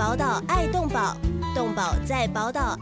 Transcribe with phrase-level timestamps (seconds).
[0.00, 1.14] 宝岛爱动宝，
[1.54, 2.74] 动宝在宝岛，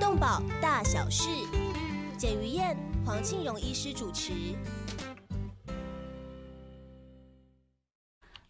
[0.00, 1.28] 动宝大小事，
[2.16, 4.32] 简于燕、黄庆荣医师主持。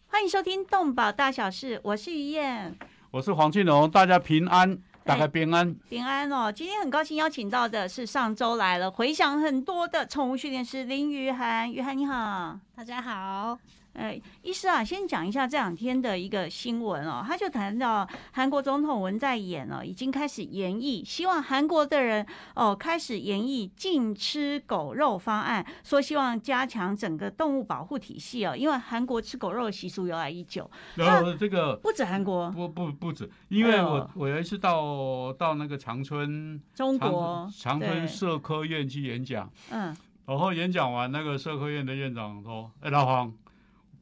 [0.06, 2.78] 欢迎收听《动保大小事》，我是于燕，
[3.10, 6.52] 我是黄庆荣，大家平安，大家平安，平安哦。
[6.52, 13.58] 今天很高兴邀请到的是上周来了回想很多的宠物训练师林雨涵，雨涵你好，大家好。
[13.92, 22.24] 呃，医师啊，先讲一下这两天的一个新闻哦，他就谈到韩国总统文在寅哦，已经开始研议，希望韩国的人
[22.54, 30.70] 哦开始研议禁吃狗肉方案，说希望加强整个动物保护体系哦，因为韩国吃狗肉的习俗由来已久。
[30.94, 39.94] 然后这个不止韩国，不不不止，因为我我有一次到到那个长春中国长春社科院去演讲，嗯，
[40.26, 43.30] 然后演讲完，那个社科院的院长说：“哎，老黄。”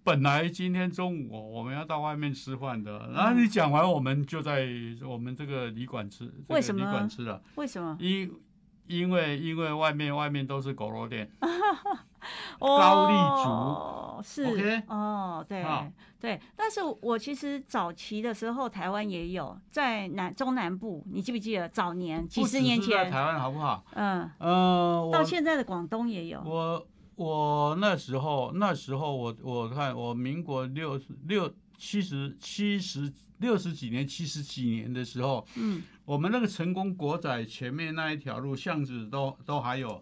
[0.09, 4.67] 本来今天中午我们要到外面吃饭的，然后你讲完，我们就在
[5.07, 6.33] 我们这个旅馆吃。
[6.47, 6.83] 为什么？
[6.83, 7.43] 旅馆吃了？
[7.57, 7.95] 为什么？
[8.01, 8.33] 因
[8.87, 11.31] 因为因为外面外面都是狗肉店，
[12.59, 15.63] 高丽竹是 OK 哦，对
[16.19, 16.41] 对。
[16.57, 23.85] 但是我其实早期的时候，台湾也有在南中南部，你记不记得早年几十年前台湾好不好？
[23.93, 26.41] 嗯嗯，到现在的广东也有。
[26.41, 26.87] 我。
[27.19, 40.01] 我那时候，那时候我我看我民国六六七十七十六十几年七十几年的时候，嗯，我们那个成功国仔前面那一条路巷子都都还有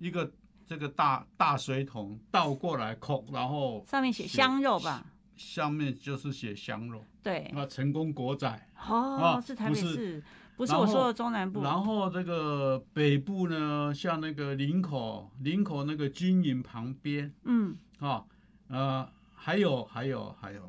[0.00, 0.28] 一个
[0.66, 5.06] 这个大大水桶倒过来扣，然后上面写香肉吧，
[5.36, 10.20] 上面就是写香肉，对，那成功国仔哦，是台北市。
[10.56, 18.24] 不是我说的中南部，然后这个北部呢，像那个林口，林口那个军营旁边，嗯，啊，
[18.68, 20.62] 呃，还有还有还有，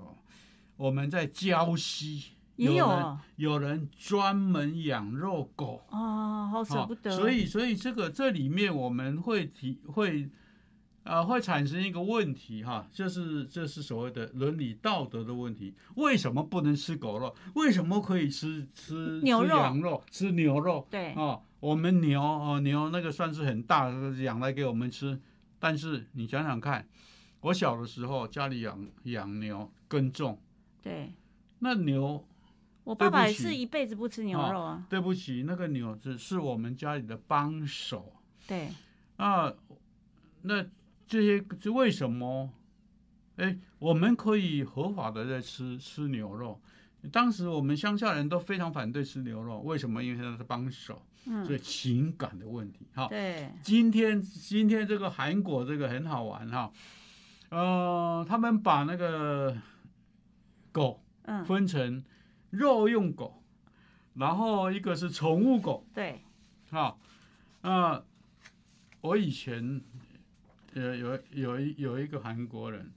[0.76, 10.30] 我们在礁溪也有有人专门养肉狗，哦，好舍不得，所以所以这个这里面我们会提会。
[11.08, 15.74] 啊，会产生一个问题哈，就是这是所谓的伦理道德的问题。
[15.96, 17.34] 为什么不能吃狗肉？
[17.56, 20.86] 为什么可以吃吃牛肉、羊肉、吃牛肉？
[20.92, 23.90] 对啊，我们牛哦牛那个算是很大
[24.22, 25.18] 养来给我们吃。
[25.60, 26.86] 但是你想想看，
[27.40, 30.38] 我小的时候家里养养牛耕种，
[30.84, 31.14] 对，
[31.60, 32.28] 那牛，
[32.84, 34.86] 我爸爸也是一辈子不吃牛肉啊。
[34.90, 38.14] 对不起，那个牛只是我们家里的帮手。
[38.46, 38.70] 对
[39.16, 39.54] 啊，
[40.42, 40.66] 那。
[41.08, 42.52] 这些是为什么？
[43.38, 46.60] 哎，我们可以合法的在吃吃牛肉。
[47.12, 50.04] 当时我们乡下人都非常反对吃牛肉，为什么？
[50.04, 51.02] 因为他是帮手，
[51.46, 52.88] 所以情感的问题。
[52.94, 53.50] 哈，对。
[53.62, 56.72] 今天今天这个韩国这个很好玩哈，
[57.50, 59.56] 呃，他们把那个
[60.72, 61.02] 狗
[61.46, 62.04] 分成
[62.50, 63.42] 肉用狗，
[64.16, 65.86] 然后一个是宠物狗。
[65.94, 66.20] 对。
[66.72, 67.00] 好，
[67.62, 68.04] 啊，
[69.02, 69.82] 我以前。
[70.74, 72.92] 有有有一有一个韩国人，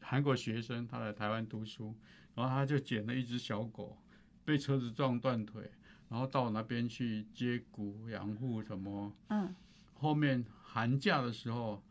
[0.00, 1.94] 韩国学生，他来台湾读书，
[2.34, 3.96] 然后他就捡了一只小狗，
[4.44, 5.70] 被车子撞断腿，
[6.08, 9.54] 然后到那边去接骨养护什么，嗯，
[9.94, 11.82] 后面寒假的时候，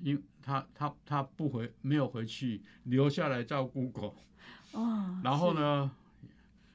[0.00, 4.14] 因他他他不回没有回去，留下来照顾狗，
[4.72, 5.90] 哦，然后呢，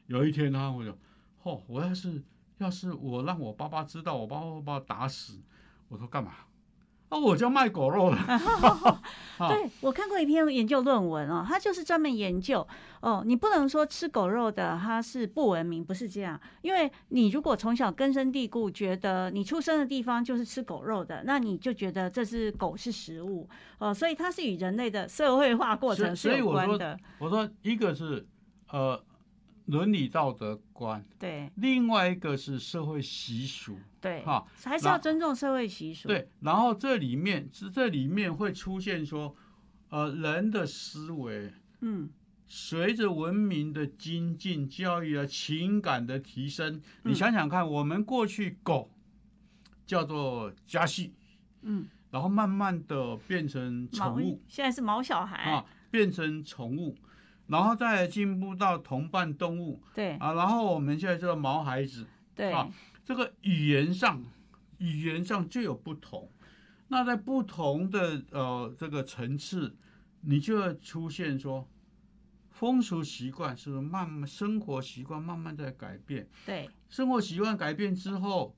[0.07, 0.97] 有一天他我就，
[1.43, 2.21] 哦，我要是
[2.57, 5.39] 要是我让我爸爸知道，我爸爸会把我打死，
[5.87, 6.35] 我说干嘛？
[7.09, 8.18] 那我就卖狗肉了。
[9.50, 12.68] 对我看过一篇研究论文哦，他就是专门研究
[13.01, 16.40] 哦，你不能说吃狗肉的他是不文明，不是这样。
[16.62, 23.47] 因为你如果从小根深蒂固，觉得你出生的地方就是吃狗肉的，那你就觉得这是狗是食物
[23.78, 27.00] 哦，所以它是与人类的社会化过程是有关的。
[27.19, 28.25] 我说一个是
[28.69, 29.01] 呃。
[29.68, 33.75] 伦理道德观，对，另外一个是社会习俗，
[34.07, 36.07] 对，哈，还是要尊重社会习俗。
[36.07, 39.35] 对，然后这里面是这里面会出现说，
[39.90, 41.51] 呃，人的思维，
[41.81, 42.09] 嗯，
[42.48, 48.89] 随着文明的精进、教育啊、情感的提升，你想想看，我们过去狗
[49.86, 51.13] 叫做家系，
[51.62, 56.95] 嗯，然后慢慢的变成宠物，现在是毛小孩啊，变成宠物。
[57.50, 62.06] 然后再进步到同伴动物，对啊，然后我们现在这个毛孩子，
[62.36, 62.69] 对啊，
[63.07, 64.21] 这个语言上，
[64.80, 66.30] 语言上就有不同。
[66.89, 69.74] 那在不同的呃这个层次，
[70.19, 71.65] 你就要出现说，
[72.50, 76.27] 风俗习惯是慢慢生活习惯慢慢在改变。
[76.45, 78.54] 对，生活习惯改变之后，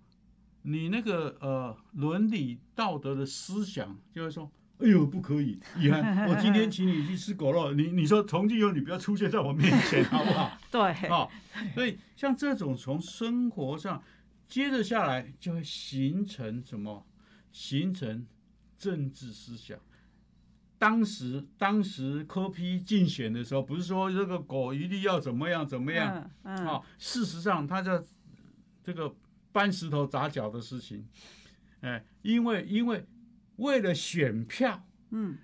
[0.63, 10.57] 你那个呃伦理道德的思想，就会说哎呦，不可以，遗憾，我今天请你去吃狗肉，你你说从今以后你不要出现在我面前，好不好？
[10.71, 11.27] 对， 啊，
[11.75, 14.01] 所以像这种从生活上
[14.49, 17.05] 接着下来，就会形成什么？
[17.51, 18.27] 形成
[18.77, 19.79] 政治思想。
[20.77, 26.81] 当时当时科批竞选的时候，不是说这个狗一定要怎么样怎么样嗯啊？
[26.97, 28.01] 事实上，他在
[28.83, 29.15] 这个
[29.51, 31.07] 搬石头砸脚的事情，
[31.81, 33.05] 哎，因为因为
[33.57, 34.83] 为了选票。
[35.11, 35.37] 嗯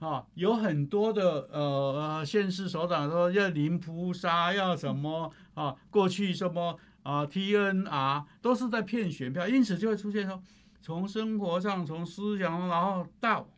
[0.00, 5.74] 啊，有很多的呃呃县市首长说要零扑杀，要什么啊？
[5.88, 10.42] 过去什么啊 TNR 都是在骗选票，因此就会出现说，
[10.82, 13.48] 从生活上、从思想上，然后到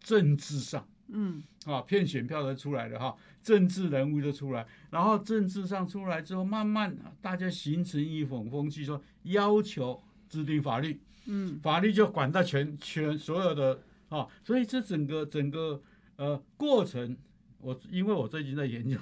[0.00, 1.42] 政治上嗯。
[1.64, 11.58] 啊，骗选票的出来的哈，政治人物就出来，然后政治上出来之后，慢慢大家形成一种风气，说要求制定法律，嗯。
[11.62, 13.80] 法律就管到全全所有的
[14.10, 15.80] 啊，所以这整个整个
[16.16, 17.16] 呃过程，
[17.62, 18.98] 我因为我最近在研究，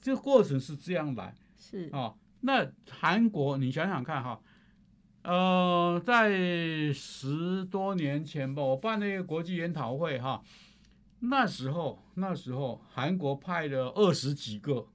[0.00, 1.88] 这个过程是这样来是。
[1.90, 2.14] 啊。
[2.42, 4.40] 那韩国你想想看哈，
[5.22, 10.42] 呃，在十多年前吧，我办那个国际研讨会哈，
[11.20, 14.86] 那时候那时候韩国派了二十几个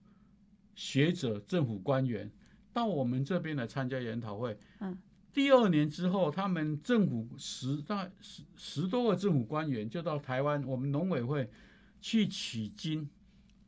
[0.76, 2.30] 学者、政府官员
[2.74, 4.98] 到我们这边来参加研讨会，嗯。
[5.34, 11.48] 第二年之后，他们政府十大十十多个政府官员就到台湾，我们农委会
[12.02, 13.08] 去取经，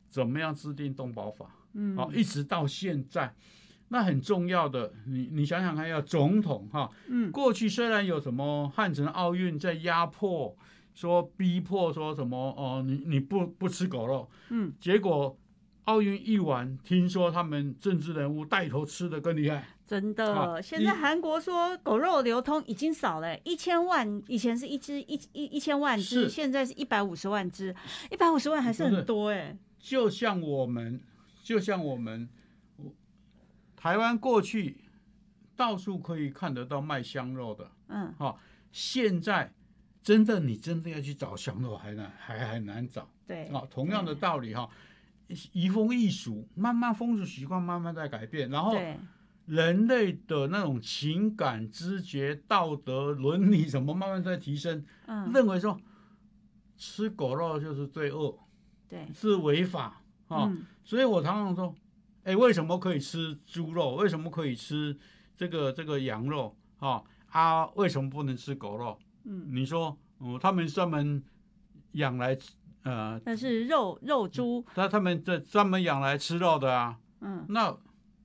[0.08, 1.54] 怎么样制定动保法？
[1.74, 3.32] 嗯好、一直到现在，
[3.92, 10.56] 那很重要的，你你想想看，要总统哈，嗯过去虽然有什么汉城奥运在压迫，
[10.94, 15.36] 说逼迫说什么哦，你你不不吃狗肉，嗯结果
[15.84, 19.66] 奥运一完，听说他们政治人物带头吃的更厉害。
[19.88, 27.74] 真好的，现在韩国说狗肉流通已经少了，一千万以前是一只一一一千万只，现在是一百五十万只，
[28.08, 29.58] 一百五十万还是很多哎。
[29.80, 31.00] 就像我们，
[31.42, 32.39] 就像我们，我
[33.80, 34.76] 台湾过去
[35.56, 38.14] 到处可以看得到卖香肉的，嗯。
[38.70, 39.50] 现在
[40.02, 43.08] 真的你真的要去找香肉还难还还难找。
[43.26, 43.62] 对，啊。
[43.70, 44.68] 同样的道理哈，
[45.52, 48.78] 移风易俗，慢慢风俗习惯慢慢在改变，然后，
[49.46, 55.32] 人类的那种情感、知觉、道德、伦理什么慢慢在提升，嗯。
[55.32, 55.80] 认为说
[56.76, 58.38] 吃狗肉就是罪恶，
[58.90, 60.44] 对，是违法啊。
[60.50, 60.66] 嗯。
[60.84, 61.74] 所以我常常说，
[62.24, 63.94] 哎，为什么可以吃猪肉？
[63.94, 64.96] 为什么可以吃
[65.36, 66.54] 这个这个羊肉？
[66.78, 68.98] 啊啊，为什么不能吃狗肉？
[69.24, 71.22] 嗯，你说，嗯，他们专门
[71.92, 72.36] 养来
[72.82, 76.98] 呃，那是肉肉猪，他他们这专门养来吃肉的啊。
[77.20, 77.76] 嗯，那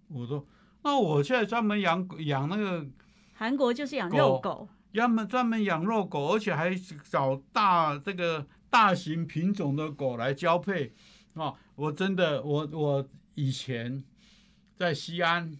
[0.07, 0.45] 我说，
[0.83, 2.86] 那我现在专门养养那个
[3.33, 6.74] 韩国就是养肉狗，要么专门养肉狗，而且还
[7.09, 10.94] 找大这个大型品种的狗来交配
[11.33, 11.53] 啊！
[11.75, 14.03] 我真的，我我以前
[14.75, 15.55] 在西安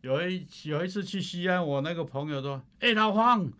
[0.00, 3.50] 有一有一次去西安，我那个朋友说：“哎、老黄，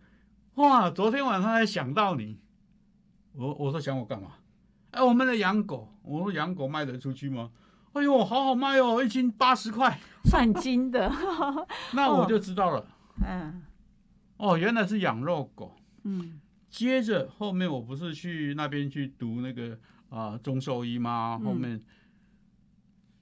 [0.55, 2.39] 哇，昨天晚上才想到你。”
[3.33, 4.33] 我我说想我干嘛？
[4.91, 7.51] 哎，我们的养狗，我说养狗卖得出去吗？
[7.93, 9.99] 哎呦，好好卖哦，一斤八十块。
[10.25, 11.11] 算斤的，
[11.93, 12.85] 那我就知道了，
[13.25, 13.63] 嗯
[14.37, 15.75] 哦，原来是养肉狗。
[16.03, 16.39] 嗯
[16.69, 19.77] 接着后面我不是去那边去读那个
[20.09, 21.37] 啊、中兽医吗？
[21.41, 21.81] 嗯后面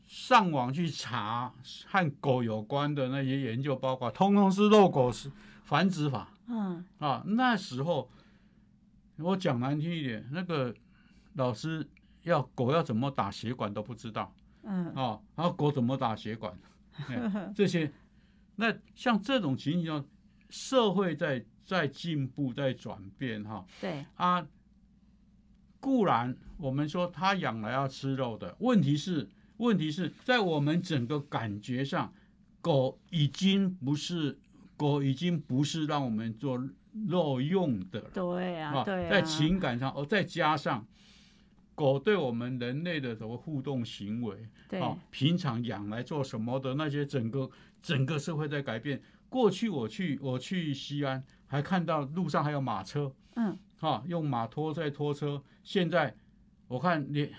[0.07, 1.53] 上网去查
[1.85, 5.31] 和狗有关的那些研究包括，通通是肉狗是
[5.63, 6.31] 繁殖法。
[6.47, 6.83] 嗯。
[6.97, 7.21] 啊。
[7.25, 8.09] 那时候
[9.17, 10.73] 我讲难听一点，那个
[11.33, 11.85] 老师
[12.23, 14.33] 要狗要怎么打血管都不知道。
[14.63, 14.87] 嗯。
[14.93, 16.57] 啊，然后狗怎么打血管，
[17.09, 17.91] 哎这些，
[18.55, 20.05] 那像这种情形，
[20.49, 23.65] 社会在在进步，在转变哈。
[23.81, 24.47] 对，啊，
[25.81, 32.13] 固然我们说他养来要吃肉的，问题是问题是在我们整个感觉上，
[32.61, 34.37] 狗已经不是
[34.75, 36.57] 狗已经不是让我们做
[37.07, 38.09] 肉用的了。
[38.13, 40.85] 对啊，对啊，在情感上，哦，再加上
[41.75, 44.79] 狗对我们人类的什么互动行为，对。
[44.79, 47.49] 啊，平常养来做什么的那些，整个
[47.81, 49.01] 整个社会在改变。
[49.29, 53.57] 过去我去我去西安，还看到路上还有马车，嗯。
[53.79, 55.39] 哈、用马拖在拖车。
[55.63, 56.15] 现在
[56.67, 57.29] 我看连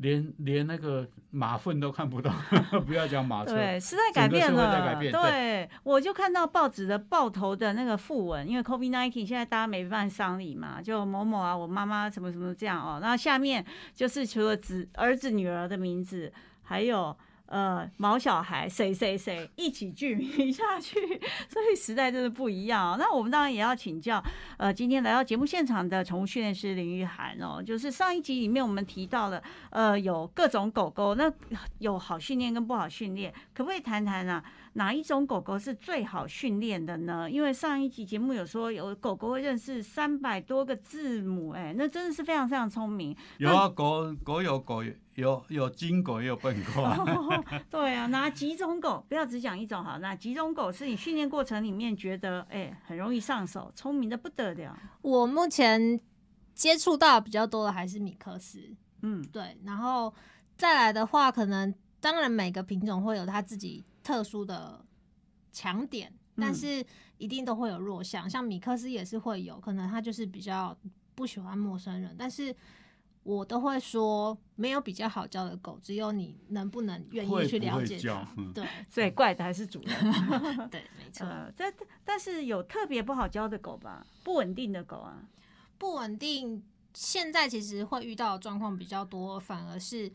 [0.00, 2.30] 连连那个马粪都看不到，
[2.86, 3.54] 不要讲马车。
[3.54, 4.86] 对，时代改变整个社会在了。
[4.86, 12.98] 改变对，我就看到报纸的报头的那个副文，因为 COVID nineteen 现在大家没办丧礼嘛，就某某啊，我妈妈什么什么这样哦。
[13.00, 20.98] 然后下面就是除了子儿子女儿的名字，还有呃毛小孩谁谁谁一起聚名下去，
[21.48, 22.96] 所以时代真的不一样、哦。
[22.98, 24.22] 那我们当然也要请教，
[24.56, 31.32] 呃，今天来到节目现场的宠物训练师林玉涵哦，就是上一集里面我们提到了，呃，有各种狗狗，那
[31.78, 34.44] 有好训练跟不好训练，可不可以谈谈啊？
[34.76, 37.30] 哪一种狗狗是最好训练的呢？
[37.30, 43.16] 因为上一集节目有说有狗狗会认识三百多个字母，哎，那真的是非常非常聪明。
[43.38, 46.94] 有啊，狗狗有狗有有金狗也有笨狗、啊。
[47.08, 49.02] 哦对啊，哪几种狗？
[49.08, 54.78] 不要只讲一种好，哪几种狗是你训练过程里面觉得哎很容易上手，聪明的不得了？
[55.00, 55.98] 我目前
[56.54, 58.60] 接触到比较多的还是米克斯，
[59.00, 60.12] 嗯，对，然后
[60.58, 64.84] 再来的话，可能当然每个品种会有它自己特殊的
[65.50, 66.86] 强点，但嗯是
[67.18, 70.76] 一定都会有弱项，像米克斯也是会有，可能他就是比较
[71.16, 72.54] 不喜欢陌生人，但是。
[73.26, 78.24] 我都会说，没有比较好教的狗，只有你能不能愿意去了解它。
[78.54, 79.90] 对所以怪的还是主人。
[80.70, 81.26] 对，没错。
[81.26, 85.28] 呃，但但是有特别不好教的狗吧，不稳定的狗啊。
[85.76, 86.62] 不稳定，
[86.94, 90.08] 现在其实会遇到的状况比较多，反而是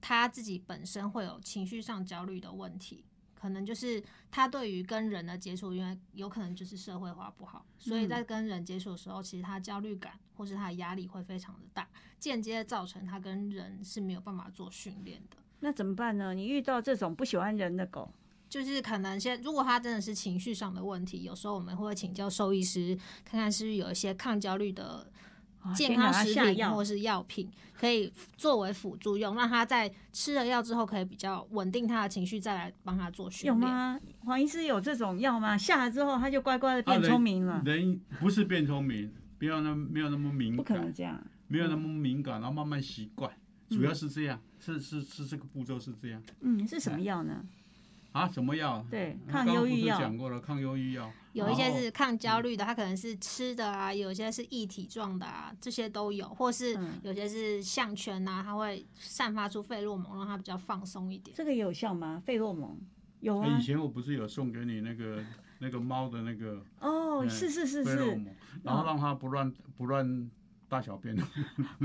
[0.00, 3.04] 他自己本身会有情绪上焦虑的问题，
[3.38, 11.88] 可能就是他对于跟人的接触，因为有可能就是社会化不好，所以在跟人接触的时候，其实他焦虑感或是他的压力会非常的大，
[12.18, 15.36] 间接造成他跟人是没有办法做训练的。
[15.60, 16.34] 那怎么办呢？
[16.34, 18.12] 你遇到这种不喜欢人的狗，
[18.48, 25.06] 就是可能先，如果他真的是情绪上的问题，有时候我们会请教兽医师，看看是不是有一些抗焦虑的啊
[25.74, 33.54] 健康食品下药或是药品，可以作为辅助用，让他在吃了药之后可以比较稳定他的情绪，再来帮他做训练。
[33.54, 34.00] 有吗？
[34.24, 35.56] 黄医师有这种药吗？
[35.56, 37.62] 下了之后他就乖乖的变聪明了？
[37.64, 41.22] 人不是变聪明，不要那没有那么敏感不可能，这样。
[41.48, 43.30] 没有那么敏感，然后慢慢习惯，
[43.70, 47.44] 主要是这样，是是是这个步骤是这样嗯，是什么药呢？
[48.16, 48.28] 啊？
[48.28, 48.84] 什么药？
[48.90, 49.98] 对，抗忧郁药。
[49.98, 51.10] 讲过了，抗忧郁药。
[51.32, 61.36] 有一些是抗焦虑的，它可能是吃的啊，有些是液体状的啊，这些都有，或是嗯有些是项圈啊，它会散发出费洛蒙，让它比较放松一点。
[61.36, 62.22] 这个有效吗？
[62.24, 62.78] 费洛蒙
[63.20, 63.62] 有啊哎以。
[63.62, 65.22] 前我不是有送给你那个
[65.58, 68.20] 那个猫的那个哦，嗯是是是是，
[68.62, 70.30] 然后让它不乱不乱
[70.70, 71.14] 大小便。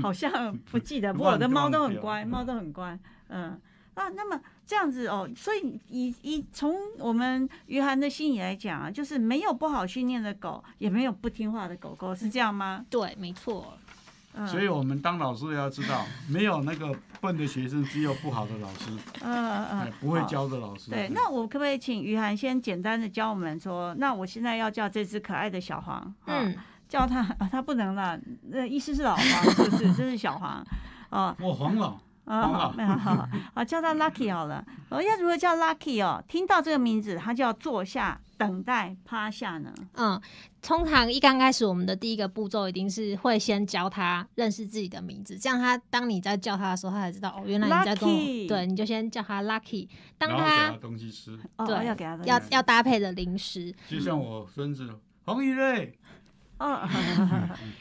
[0.00, 2.98] 好像不记得， 不过我的猫都很乖，嗯猫都很乖。
[3.28, 3.60] 嗯，
[3.94, 12.84] 啊，那么这样子哦，所以以以从我们于涵的心理来讲啊，就是没有不好训练的狗，也没有不听话的狗狗，是这样吗？
[12.88, 13.74] 对，没错。
[14.34, 20.90] 嗯，所以我们当老师要知道，没有那个笨的学生，只有不好的老师，嗯嗯哎，不会教的老师。
[20.90, 26.56] 对，那我可不可以请于涵先简单的教我们说，那我现在要叫这只可爱的小黄，啊嗯，
[26.88, 28.18] 叫它啊， 它不能了，
[28.48, 29.92] 那意思是老黄，是不是？
[29.92, 30.66] 这是小黄，
[31.10, 34.64] 哦，我黄老，啊，好，好，好，叫他 Lucky 好了。
[34.90, 36.22] 我要如何叫 Lucky 哦？
[36.28, 39.72] 听到这个名字，他就要坐下等待趴下呢？
[39.94, 40.20] 嗯，
[40.62, 49.88] 通常一刚开始，我们的第一个步骤一定是会先教他认识自己的名字，这样他当你在叫他的时候，他才知道哦，原来你在跟我 Lucky 对，你就先叫他 Lucky。
[50.16, 54.88] 当然后给他他东西吃，哦，对要给他要东西要搭配的零食，就像我孙子
[55.24, 55.98] 黄宇瑞，
[56.62, 56.88] 哦，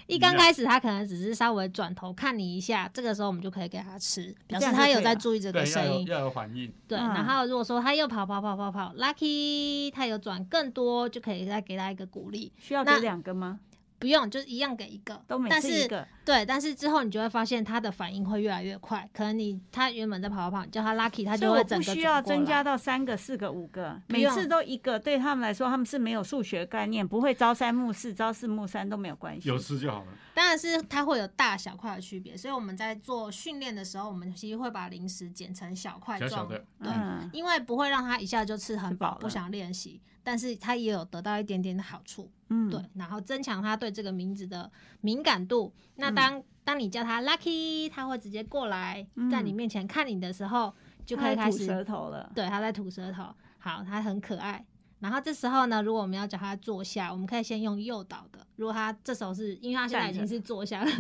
[0.08, 6.08] 一刚开始他可能只是稍微转头看你一下，这个时候我们就可以给他吃，表示他有在注意这个声音。
[6.08, 6.74] 要有反应。
[6.88, 12.52] 对，嗯然后如果说他又跑跑跑跑跑，Lucky，他有转更多，就可以再给他一个鼓励。
[12.58, 13.60] 需要给那两个吗？
[14.02, 16.08] 不用，就是一样给一个，都每但是次一个。
[16.26, 19.08] 对，但是之后你就会发现他的反应会越来越快。
[19.14, 22.20] 可能你他原本在跑跑跑，叫他 lucky，他就会整个不需要。
[22.22, 29.48] 增加到三个、四个、五个，每次都一个，对他们来说，他们是没有数学概念，不会朝三暮四、朝四暮三都没有关系。
[29.50, 30.08] 有吃就好了。
[30.34, 42.32] 当然是它会有大小块的区别，所以我们在做训练的时候，我们其实会把零食剪成小块状，小小的，对，嗯，因为不会让他一下就吃很饱，不想练习，但是他也有得到一点点的好处。
[42.50, 44.70] 嗯，对，然后增强他对这个名字的
[45.02, 45.74] 敏感度。
[45.96, 50.74] 那当、当你叫他 Lucky，他会直接过来，在你嗯面前看你的时候，
[51.06, 52.32] 就可以开始吐舌头了。
[52.36, 53.34] 对，他在吐舌头。
[53.58, 54.66] 好，他很可爱。
[55.00, 58.46] 然后这时候呢，如果我们要叫他坐下，我们可以先用诱导的。
[58.56, 60.92] 如果他这时候是因为他现在已经是坐下的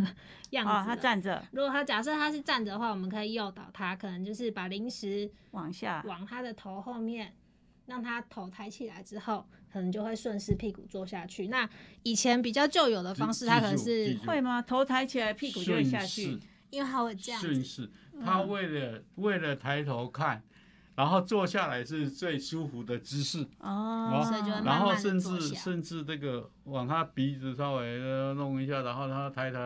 [0.51, 7.31] 样子，哦，他站着如果他假设他是站着的话，我们可以诱导他，可能就是把零食往下，往他的头后面，
[7.85, 11.47] 让他头抬起来之后，可能就会顺势屁股坐下去。
[11.47, 11.69] 那
[12.03, 14.61] 以前比较旧有的方式，记他可能是会吗？
[14.61, 16.39] 头抬起来，屁股就会下去。
[16.69, 17.91] 因为他会这样，顺势，
[18.23, 20.41] 他为了为了抬头看，
[21.01, 29.57] 然后坐下来是最舒服的姿势，哦，所以就然后甚至甚至这个往他鼻子稍微呃弄一下，然后他抬头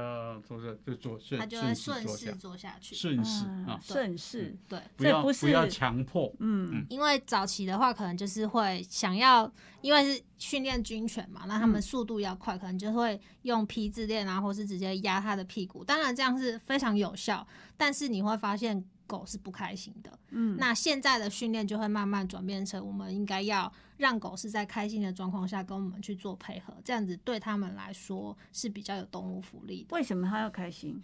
[0.47, 2.95] 坐下就坐顺他就会顺势坐下，去。
[2.95, 9.51] 顺势嗯啊，顺势，对，不要不要强迫，嗯因为早期的话，可能就是会想要，
[9.81, 11.81] 因为是训练军犬嘛，那他们嗯。
[11.81, 15.83] 速度要快，可能就会用皮质链啊，或是直接压他的屁股。
[15.83, 20.19] 当然这样是非常有效，但是你会发现狗是不开心的。
[20.29, 29.95] 嗯，那现在的训练就会慢慢转变成，我们应该要让狗是在开心的状况下跟我们去做配合，这样子对他们来说是比较有动物福利的。
[29.95, 31.01] 为什么它要开心？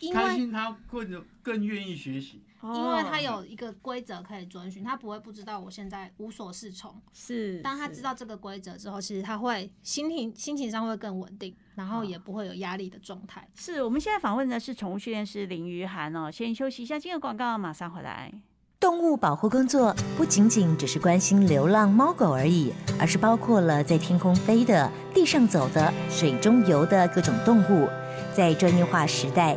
[0.00, 2.42] 因为开心他更更愿意学习。
[2.60, 7.00] 因因为他有一个规则可以遵循，他不会不知道我现在无所适从。
[7.12, 13.48] 是，当他是知道这个规则之后，其实他会心情心情上会更稳定，然后也不会有压力的状态。
[13.54, 18.32] 是我们现在访问的是宠物训练师林于涵哦，先休息一下，进入广告，马上回来。
[18.80, 27.88] 动物保护工作不仅仅只是关心流浪猫狗而已，而是包括了在天空飞的、地上走的、水中游的各种动物。
[28.34, 29.56] 在专业化时代，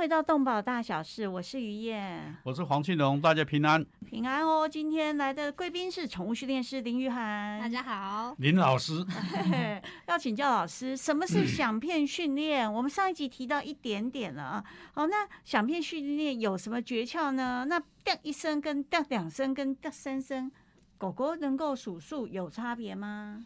[0.00, 3.84] 回到动保大小事，我是于燕，我是黄庆龙，大家平安。
[4.06, 4.66] 平安哦。
[4.66, 9.04] 今天来的贵宾是宠物训练师林玉涵，大家好，林老师，
[10.08, 12.72] 要请教老师，什么是响片训练？
[12.72, 14.64] 我们上一集提到一点点了啊。
[14.94, 17.66] 好，那响片训练有什么诀窍呢？
[17.68, 20.50] 那掉一声跟掉两声跟掉三声，
[20.96, 23.44] 狗狗能够数数有差别吗？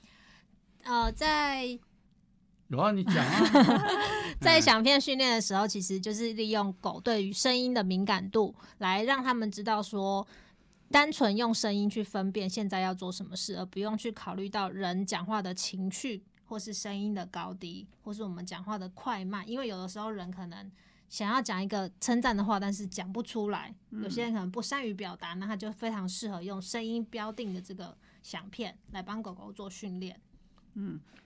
[0.85, 1.77] 呃，在
[2.75, 3.41] 有啊，你讲啊。
[4.43, 10.27] 在响片训练的时候，其实就是利用狗对于声音的敏感度，来让他们知道说，
[10.91, 19.49] 单纯用声音去分辨现在要做什么事，而不用去考虑到人讲话的情绪，或是声音的高低，或是我们讲话的快慢。
[19.49, 20.69] 因为有的时候人可能
[21.09, 30.21] 想要讲一个称赞的话，但是讲不出来，有些人可能不善于表达，那他就非常适合用声音标定的这个响片来帮狗狗做训练。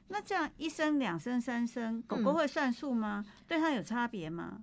[0.09, 3.25] 那这样一声、两声、三声，狗嗯狗会算数吗？
[3.47, 4.63] 对它有差别吗？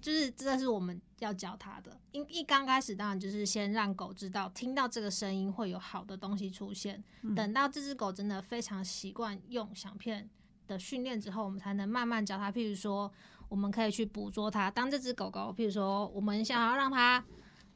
[0.00, 1.98] 就是这是我们要教它的。
[2.12, 7.02] 一一刚开始，当然就是先让狗知道，听到这个声音会有好的东西出现。
[7.34, 10.28] 等到这只狗真的非常习惯用响片
[10.66, 12.52] 的训练之后，我们才能慢慢教它。
[12.52, 13.10] 譬如说，
[13.48, 14.70] 我们可以去捕捉它。
[14.70, 17.24] 当这只狗狗，譬如说，我们想要让它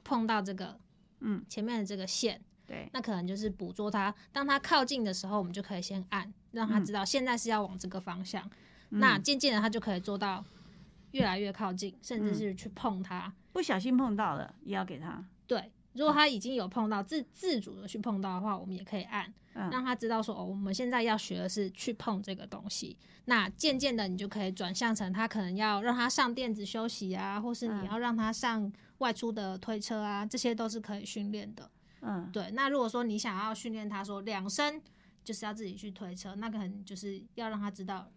[0.04, 0.78] 碰到这个，
[1.20, 4.14] 嗯，前面的这个线，对，那可能就是捕捉它。
[4.30, 8.48] 当它靠近的时候，我们就可以先按，让他知道现在是要往这个方向。
[8.90, 10.44] 那渐渐的，他就可以做到
[11.12, 13.32] 越来越靠近，甚至是去碰它。
[13.52, 15.24] 不小心碰到了也要给他。
[15.46, 22.96] 对，如果他已经有碰到自自主的去碰到的话，我们也可以按，嗯让他知道说哦，我们现在要学的是去碰这个东西。
[23.26, 31.70] 那渐渐的，你就可以转向成他可能要让他上垫子休息啊，或是你嗯要让他上外出的推车啊，这些都是可以训练的。
[32.02, 34.80] 嗯，对，那如果说你想要训练他说两声
[35.24, 38.10] 就是要自己去推车，那可能就是要让他知道，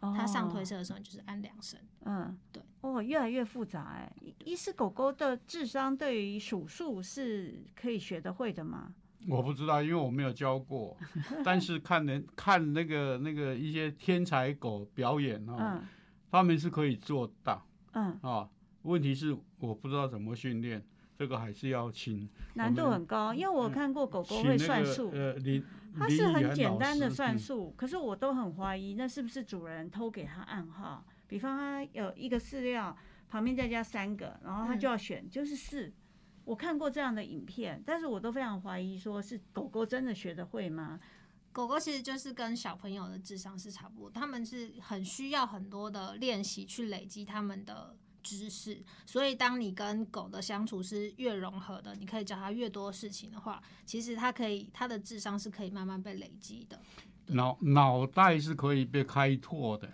[0.00, 1.78] 他上推哦，车的时候就是按两声。
[2.04, 4.12] 嗯，对，哦，越来越复杂哎。
[4.44, 8.94] 一是狗狗的智商对于数数是可以学得会的吗？
[9.28, 10.96] 我不知道，因为我没有教过，
[11.44, 15.82] 但是看人看那个那个一些天才狗表演哦，嗯
[16.30, 18.48] 他们是可以做到嗯，啊。
[18.82, 20.80] 问题是我不知道怎么训练，
[21.18, 25.10] 这个还是要请难度很高，因为我看过狗狗会那个算数。
[25.10, 25.64] 呃林
[25.98, 31.02] 它是很简单的算数，可是我都很怀疑那是不是主人偷给它暗号。
[31.26, 32.94] 比方它有一个饲料
[33.30, 35.90] 旁边再加三个，然后它就要选就是四。
[36.44, 41.00] 我看过这样的影片，但是我都非常怀疑，说是狗狗真的学得会吗？
[41.50, 47.96] 狗狗其实就是跟小朋友的智商是差不多，他们是很需要很多的练习去累积他们的
[48.26, 48.82] 知识。
[49.06, 56.80] 所以，当你跟狗的相处是越融合的，你可以教它越多事情的话，其实它可以，它的智商是可以慢慢被累积的。
[57.28, 59.88] 脑脑袋是可以被开拓的。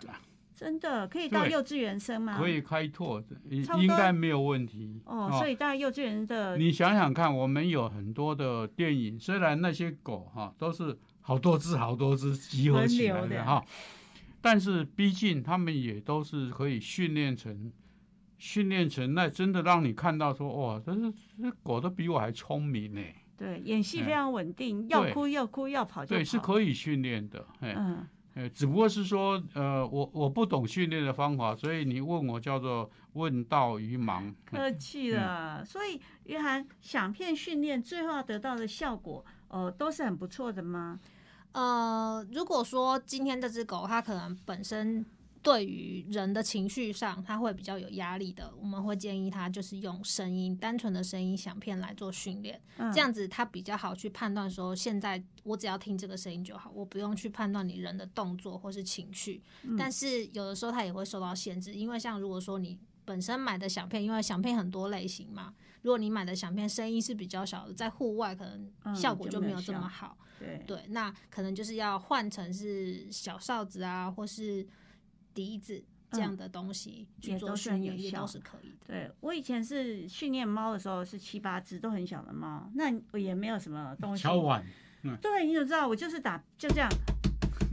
[0.55, 2.37] 真的可以到幼稚园生吗？
[2.37, 5.01] 可以开拓的，应该没有问题。
[5.05, 13.65] 哦，所以到幼稚园的你想想看，我们有很多的电影，虽然那些狗哈都是好多只好多只集合起来的的哈，
[14.41, 17.71] 但是毕竟他们也都是可以训练成。
[18.43, 23.01] 训练成那真的让你看到说哇，这是这狗都比我还聪明呢。
[23.37, 26.17] 对演戏哎非常稳定，要哭要哭，要跑就跑。
[26.17, 27.45] 对，是可以训练的。
[27.61, 34.33] 哎，嗯，呃，只不过是说，呃，我我不懂训练的方法，所以你问我叫做问道于盲。
[34.43, 35.63] 客气了。
[35.63, 40.99] 所以约翰想片训练最后要得到的效果，呃，都是很不错的吗？
[41.53, 45.05] 呃，如果说今天这只狗它可能本身
[45.43, 59.43] 对于人的情绪上，他会比较有压力的，我们会建议他就是用声音，单纯的声音响片来做训练，嗯这样子他比较好去判断说，现在我只要听这个声音就好，我不用去判断你人的动作或是情绪。
[59.63, 70.17] 嗯但是有的时候他也会受到限制，因为像如果说你本身买的响片，因为响片很多类型嘛，如果你买的响片声音是比较小的，在户外可能嗯效果就没有这么效好。
[70.39, 74.65] 对，对，那可能就是要换成是小哨子啊，或是
[75.33, 78.85] 笛子这样的东西去做嗯也都是很训练，也有效都是可以的。
[78.87, 84.23] 对我以前是训练猫的时候是七八只，都很小的猫，那我也没有什么东西。
[84.23, 84.63] 敲碗，
[85.21, 85.87] 对，你怎么知道？
[85.87, 86.89] 我就是打就这样。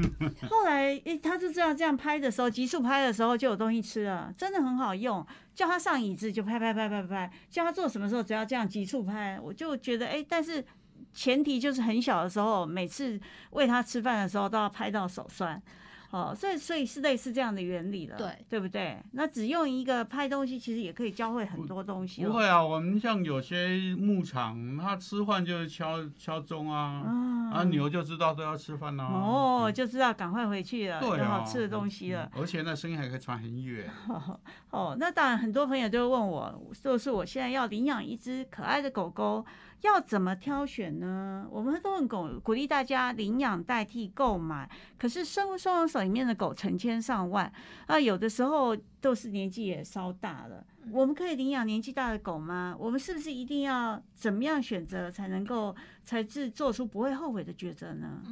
[0.48, 5.26] 后来，诶、他就这样这样拍的时候，急速拍的时候就有东西吃了，真的很好用。
[5.54, 10.64] 叫他上椅子就拍拍拍拍拍，叫他做什么时候只要这样急速拍，我就觉得诶、但是
[11.12, 13.20] 前提就是很小的时候，每次
[13.50, 15.62] 喂他吃饭的时候都要拍到手酸。
[16.10, 18.98] 哦，所以所以是类似这样的原理了，对对不对？
[19.12, 22.28] 那只用一个拍东西，其实也可以教会很多东西、哦。
[22.28, 32.24] 不会啊，我们像有些牧场，它吃饭就是敲敲钟啊，啊啊牛就知道都要吃饭啦、哦，就知道赶快回去了，对有好啊，吃的东西了。
[32.34, 33.88] 嗯而且那声音还可以传很远。
[34.70, 39.44] 哦，那当然，很多朋友就会问我，就是我现在要领养一只可爱的狗狗，
[39.82, 41.46] 要怎么挑选呢？
[41.50, 47.50] 我们都很鼓鼓励大家领养代替购买，可是生物收容所里面的狗成千上万，
[47.86, 50.64] 啊，有的时候都是年纪也稍大了。
[50.90, 52.74] 我们可以领养年纪大的狗吗？
[52.78, 58.22] 我们是不是一定要怎么样选择才能够才是做出不会后悔的抉择呢？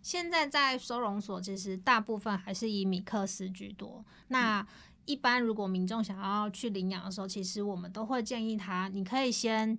[0.00, 4.04] 现在在收容所，其实大部分还是以米克斯居多。
[4.28, 4.64] 那
[5.06, 9.76] 一般如果民众想要去领养的时候，其实我们都会建议他，你可以先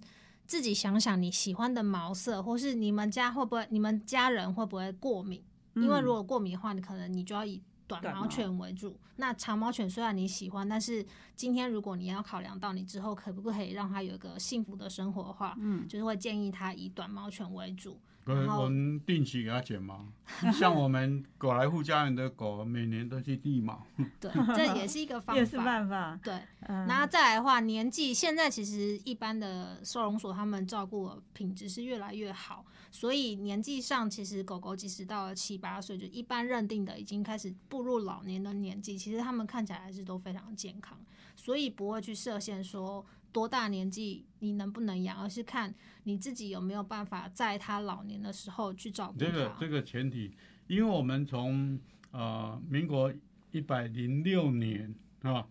[0.50, 5.44] 自己想想你喜欢的毛色，或是你们家会不会、你们家人会不会过敏？
[5.76, 9.00] 因为如果过敏的话，你可能你就要以短毛短毛犬为主。
[9.18, 18.00] 那长毛犬虽然你喜欢，但是今天如果你要考量到你之后可不可以让它有一个幸福的生活的话，嗯，就是会建议它以短毛犬为主。
[18.26, 20.06] 我我们定期给它剪毛，
[20.54, 23.84] 像我们狗来户家园的狗，每年都去剃毛。
[24.20, 25.64] 对，这也是一个方法也是法。
[25.66, 26.20] 办法。
[26.24, 26.34] 对，
[26.68, 41.00] 嗯，然后再来的话，年纪现在其实一般的收容所他们照顾的品质是越来越好，所以年纪上其实狗狗即使到了七八岁，就一般认定的已经开始步入老年的年纪，其实他们看起来还是都非常健康，
[41.36, 45.74] 所以不会去设限说多大年纪你能不能养，而是看
[46.10, 49.26] 你自己有没有办法在他老年的时候去照顾他。
[49.28, 53.14] 这个这个前提，因为我们从呃民国
[53.52, 54.92] 一百零六年
[55.22, 55.48] 啊，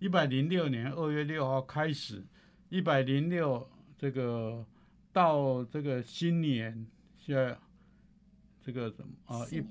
[0.00, 2.24] 一百零六年二月六号开始，
[2.70, 4.66] 一百零六这个
[5.12, 6.84] 到这个新年，
[7.16, 7.56] 现在
[8.60, 9.62] 这个什么啊一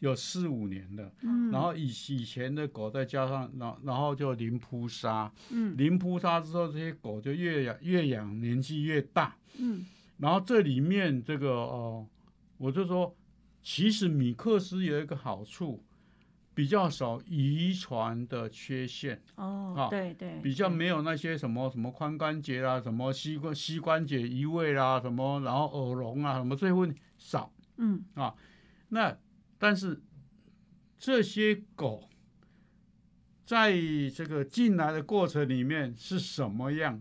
[0.00, 1.50] 有四五年的，嗯。
[1.50, 5.74] 然后以以前的狗再加上，然然后就零扑杀，嗯。
[5.78, 9.86] 零扑杀之后，这些狗就越养越养年纪越大，嗯。
[10.18, 12.06] 然后这里面这个哦，
[12.58, 13.16] 我就说，
[13.62, 15.82] 其实米克斯有一个好处，
[16.52, 27.50] 比较少遗传的缺陷，哦啊，对对，比较对没有那些什么什么髋关节啦、什么膝关膝关节移位啦、什么然后耳聋啊什么这些问题少。
[27.78, 28.04] 嗯。
[28.14, 28.34] 啊
[28.90, 29.16] 那
[29.60, 30.00] 但是
[30.98, 32.08] 这些狗
[33.44, 33.72] 在
[34.14, 36.98] 这个进来的过程里面是什么样，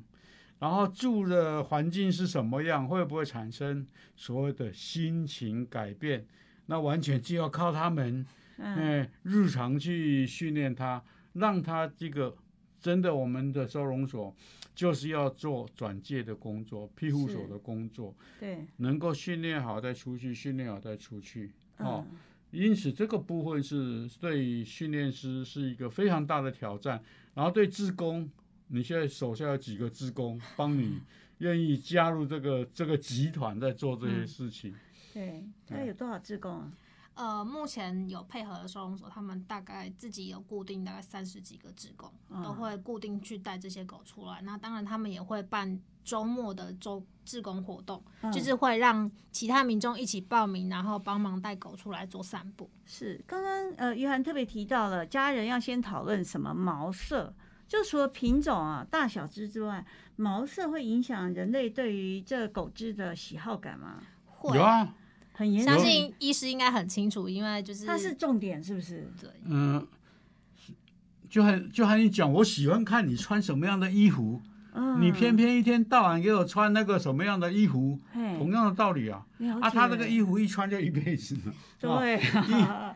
[0.60, 6.28] 然后住的环境是什么样，会不会产生所谓的心情改变？
[6.66, 8.26] 那完全就要靠他们，
[8.58, 11.02] 嗯哎、日常去训练它，
[11.34, 12.36] 让它这个
[12.82, 14.36] 真的我们的收容所
[14.76, 21.52] 就是要做转介的工作、庇护所的工作，对能够训练好再出去，训练好再出去。
[21.78, 22.18] 哦，嗯
[22.52, 27.02] 因此这个部分是对训练师是一个非常大的挑战，
[27.34, 28.30] 然后对职工，
[28.68, 31.00] 你现在手下有几个职工帮你
[31.40, 34.74] 愿意加入这个这个集团在做这些嗯事情？
[35.14, 36.72] 对，那有多少志工啊？
[37.16, 44.42] 呃，目前有配合的收容所，他们大概自己有固定大概三十几个职工，嗯都会固定去带这些狗出来。
[44.42, 52.70] 那当然，他们也会办周末的周志工活动，嗯就是会让其他民众一起报名，然后帮忙带狗出来做散步。
[52.86, 57.34] 是刚刚呃，约翰特别提到了家人要先讨论什么毛色，
[57.68, 59.86] 就除了品种啊、大小只之外，
[60.16, 64.02] 毛色会影响人类对于这狗只的喜好感吗？
[64.26, 64.96] 会有啊，
[65.34, 69.12] 很严重相，信医师应该很清楚，因为就是它是重点，是不是？
[69.22, 69.88] 对嗯，
[71.30, 74.42] 就很就和你讲，我喜欢看你穿什么样的衣服，
[74.74, 78.00] 嗯，你偏偏一天到晚给我穿那个什么样的衣服，
[78.38, 79.26] 同样的道理啊。
[79.62, 81.90] 啊，他这个衣服一穿就一辈子了。
[81.90, 82.22] 哦对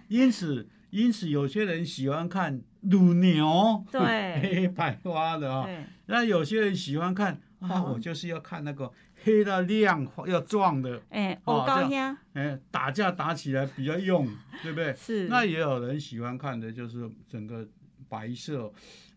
[0.08, 4.02] 因此，因此有些人喜欢看乳牛，对。
[4.42, 8.92] 黑白花的啊、对，那有些人喜欢看啊，哦我就是要看那个
[9.24, 14.28] 黑的亮要壮的，哎，高呀，哎，打架打起来比较用，
[14.62, 14.94] 对不对？
[14.96, 15.28] 是。
[15.30, 17.66] 那也有人喜欢看的就是整个
[18.10, 18.72] 白色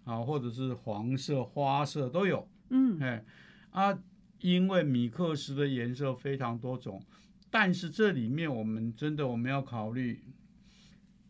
[0.06, 2.48] 啊，或者是黄色、花色都有。
[2.70, 3.22] 嗯哎
[3.70, 3.98] 啊，
[4.40, 7.02] 因为米克斯的颜色非常多种，
[7.50, 10.22] 但是这里面我们真的我们要考虑，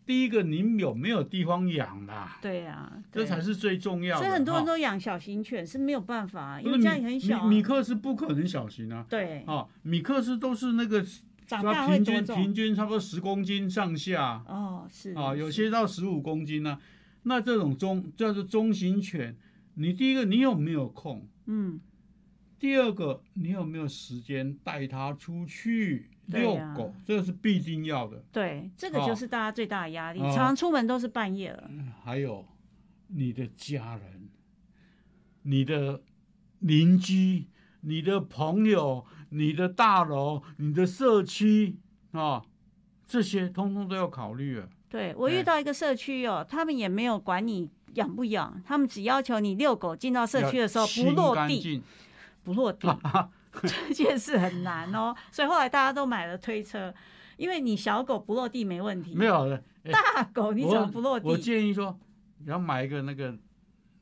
[0.04, 4.24] 第一个您有没有地方养啦，对呀，这才是最重要的。
[4.24, 9.04] 所以很多人都养小型犬是没有办法，因为家里很小啊，米米克斯不可能小型啊。
[9.08, 11.04] 对，啊，米克斯都是那个
[11.46, 16.78] 长大会平均平均差不多十公斤上下哦，是啊，有些到十五公斤呢、
[17.28, 19.36] 那这种中叫做中型犬，
[19.74, 21.26] 你第一个你有没有空？
[21.46, 21.80] 嗯
[22.58, 26.94] 第二个，你有没有时间带它出去遛狗？
[27.04, 28.24] 这个是必定要的。
[28.32, 31.68] 对，这个哦就是大家最大的压力，哦常常出门都是半夜了，
[32.02, 32.46] 还有
[33.08, 34.28] 你的家人、
[35.42, 36.02] 你的
[36.60, 37.48] 邻居、
[37.80, 41.76] 你的朋友、你的大楼、你的社区
[42.12, 42.42] 啊，
[43.06, 44.68] 这些通通都要考虑啊。
[44.88, 51.82] 对我遇哎到一个社区哦，他们也没有管你养不养，他们只要求你遛狗进到社区的时候不落地，
[52.44, 52.88] 不落地，
[53.88, 55.14] 这件事很难哦。
[55.32, 56.94] 所以后来大家都买了推车，
[57.36, 59.58] 因为你小狗不落地没问题，没有
[59.90, 61.42] 大狗你怎么不落地我地？
[61.42, 61.98] 建议说，
[62.44, 63.34] 你要买一个那个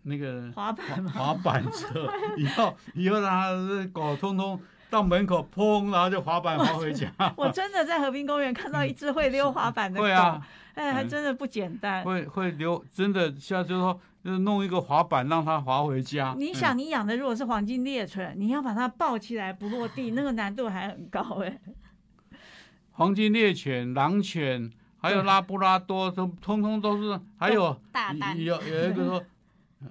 [0.02, 1.10] 那个滑板吗？
[1.10, 4.60] 滑板车， 以后以后让狗通通
[4.94, 7.12] 到门口砰，然后就滑板滑回家。
[7.36, 10.40] 我真的在和平公园看到一只会溜滑板的狗，会啊，
[10.74, 12.04] 哎，还嗯真的不简单。
[12.04, 16.32] 会会溜，真的像就是说，就是弄一个滑板让它滑回家。
[16.38, 21.60] 你想，你养的如果是黄金猎犬，你要把它抱起来不落地，那个难度还很高哎。
[21.66, 21.74] 嗯
[22.96, 29.24] 黄金猎犬、狼犬，还有拉布拉多，都通通都是，还有大蛋有有一个说，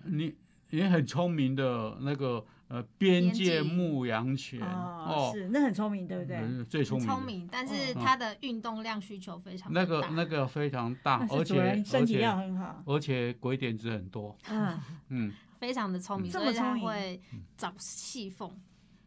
[0.05, 0.33] 你
[0.69, 6.37] 也很聪明的那个呃边界牧羊犬哦，是，那很聪明，对不对？
[6.37, 12.81] 嗯最聪明聪明，但是嗯它的运动量需求非常那个那个非常大，而且身而体要很好。
[12.85, 17.21] 而且鬼点子很多，嗯 嗯，非常的聪明，这所以它么聪明会
[17.57, 18.51] 找细缝，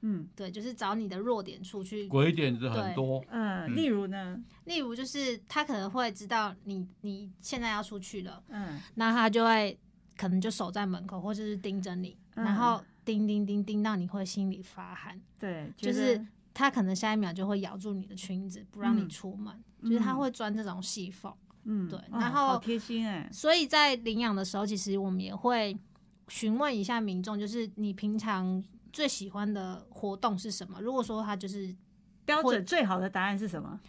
[0.03, 2.07] 嗯对，就是找你的弱点处去。
[2.09, 9.77] 鬼点子很多，嗯，嗯例如呢，例如，就是他可能会知道你你现在要出去了，嗯那他就会
[10.16, 15.19] 可能就守在门口，或者是盯着你，嗯然后叮叮叮叮到你会心里发寒。
[15.38, 21.33] 对，就是得他可能下一秒就会咬住你的裙子，不让你嗯出门，就是他嗯会钻这种细缝。
[21.69, 25.77] 嗯对哦然后好贴心哎，所以在领养的时候，其实我们也会
[26.29, 30.81] 询问一下民众，就是你平常最喜欢的活动是什么？
[30.81, 31.75] 如果说他就是
[32.25, 33.81] 标准最好的答案是什么？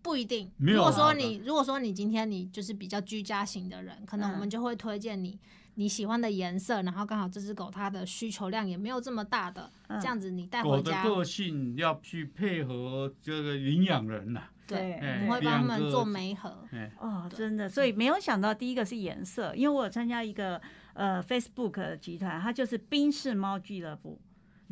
[0.00, 5.38] 不一定，如果说你如果说你今天你就是比较居家型的人，可能我们嗯就会推荐你
[5.76, 16.64] 你喜欢的颜色，然后刚好这只狗它的需求量也没有这么大的，嗯这样子你带回家，的个性要去配合这个领养人呐、对，哎我们会帮他们做媒合。
[16.72, 20.60] 哎，哦，真的，所以没有想到第一个是颜色，因为我有参加一个
[20.94, 24.20] 呃 Facebook 的集团，它就是宾士猫俱乐部。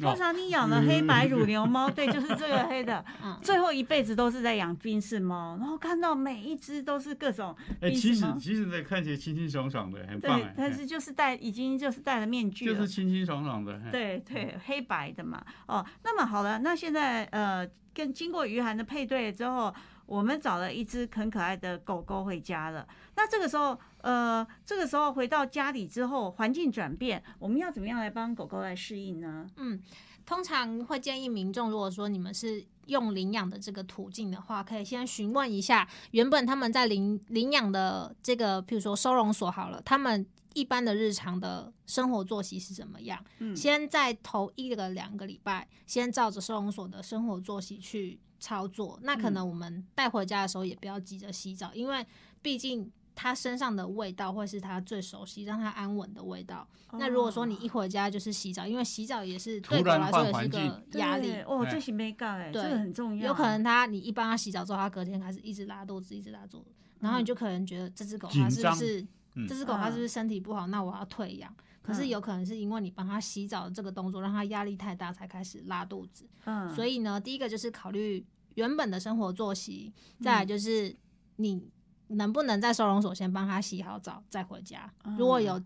[0.00, 0.16] 通哦。
[0.16, 15.44] 常你养的黑白乳牛猫，对，就是这个黑的， 嗯，最后一辈子都是在养冰室猫，然后看到每一只都是各种哎，其实其实呢，看起来清清爽爽的，很棒但是就是戴已经就是戴了面具就，是清清爽爽的，哎，对对，黑白的嘛。
[15.66, 19.74] 哦，那么好了，那现在呃，跟经过于涵的配对之后，
[20.06, 22.86] 我们找了一只很可爱的狗狗回家了。
[23.16, 29.48] 那这个时候，呃，这个时候回到家里之后，环境转变，我们要怎么样来帮狗狗来适应呢？
[29.56, 29.80] 嗯，
[30.26, 43.24] 通常会建议民众，如果说你们是用领养的这个途径的话，可以先询问一下原本他们在领领养的这个，譬如说收容所好了，他们一般的日常的生活作息是怎么样？
[43.38, 48.98] 嗯先在头一个两个礼拜，先照着收容所的生活作息去操作。
[49.02, 52.04] 那可能我们带回家的时候也不要急着洗澡，因为
[52.42, 52.90] 毕竟
[53.22, 56.66] 它身上的味道会是它最熟悉、让它安稳的味道。
[56.94, 61.32] 那如果说你一回家就是洗澡，因为洗澡也是对狗来说也是一个压力。
[61.46, 69.06] 哦，哎这是没干哎，这对个很重要，有可能它你一帮它洗澡之后，它隔天开始一直拉肚子，一直拉肚子，然后你就可能觉得这只狗它是不是
[69.36, 70.66] 嗯这只狗它是不是身体不好？
[70.66, 71.54] 那我要退养。
[71.80, 76.28] 可是嗯有可能是因为你帮它洗澡的这个动作，让它压力太大，才开始拉肚子。
[76.44, 80.94] 嗯，所以呢，第一个就是考虑原本的生活作息，再来就是
[81.36, 81.70] 你
[82.08, 84.90] 能不能在收容所先帮他洗好澡再回家。
[85.18, 85.62] 如果有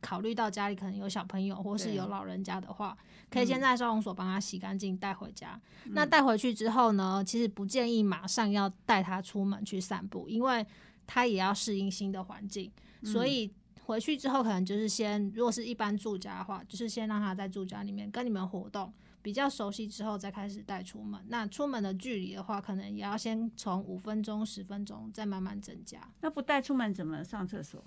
[0.00, 2.96] 考虑到家里可能有小朋友或是有老人家的话，
[3.30, 5.60] 可以先在收容所帮他洗干净带回家。
[5.84, 10.66] 嗯那带回去之后呢，其实不建议马上要带他出门去散步，因为
[11.06, 12.70] 他也要适应新的环境，
[13.02, 13.52] 所以。
[13.84, 18.92] 回去之后，可能就是先，如果是一般住家的话，就是先让他在住家里面跟你们活动，
[19.26, 21.20] 比较熟悉之后再开始带出门。
[21.26, 26.00] 那出门的距离的话，可能也要先从五分钟、十分钟，再慢慢增加。
[26.20, 27.82] 那不带出门怎么上厕所？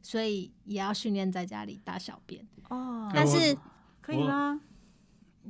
[0.00, 2.48] 所以也要训练在家里大小便。
[2.70, 3.54] 哦，但是
[4.00, 4.58] 可以吗？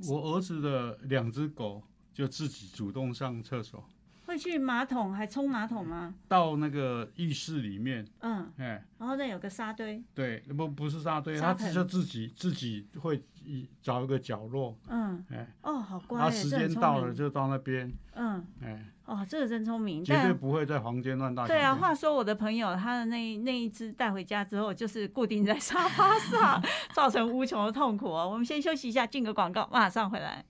[0.09, 1.81] 我儿子的两只狗
[2.12, 3.88] 就自己主动上厕所，
[4.33, 6.14] 会去马桶还冲马桶吗？
[6.27, 11.75] 到那个浴室里面，嗯，哎，然后那有个沙堆，对，不不是沙堆，他沙盆。
[11.75, 21.49] 就自己自己会一找一个角落，嗯，哎，哦，好乖他耶，时这很聪间到了明就到那边，嗯，哎，哦，这个真聪明，绝对但不会在房间乱大小。
[21.49, 26.62] 对啊，话说我的朋友他的那那一只带回家之后，就是固定在沙发上，
[26.95, 28.27] 造成无穷的痛苦哦。
[28.27, 30.42] 我们先休息一下，进个广告，马上回来。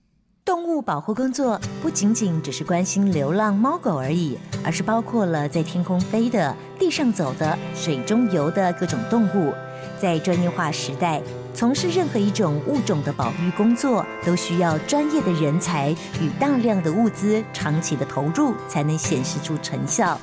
[0.45, 9.53] 动物保护工作不仅仅只是关心流浪猫狗而已，而是包括了在天空飞的、地上走的、水中游的各种动物。
[9.97, 11.21] 在专业化时代，
[11.53, 20.19] 从事任何一种物种的保育工作，都需要专业的人才与大量的物资长期的投入，才能显示出成效。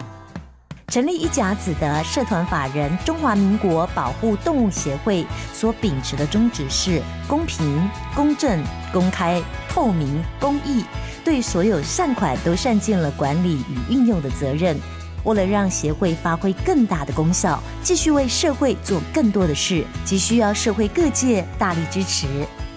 [0.88, 8.60] 成立一甲子的社团法人中华民国保护动物协会所秉持的宗旨是公平、公正、
[8.92, 10.84] 公开、透明、公益，
[11.24, 14.76] 对所有善款都善尽了管理与运用的责任。
[15.24, 22.26] 为了让协会发挥更大的功效，继续为社会做更多的事，急需要社会各界大力支持，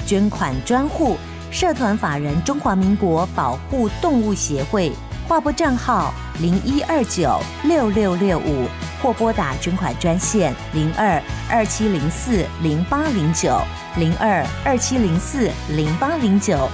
[0.06, 1.16] 捐款专户
[1.50, 4.92] 社团法人中华民国保护动物协会。
[5.26, 8.68] 划拨账号零一二九六六六五，
[9.02, 13.58] 或拨打捐款专线零二二七零四零八零九
[13.98, 16.70] 零二二七零四零八零九。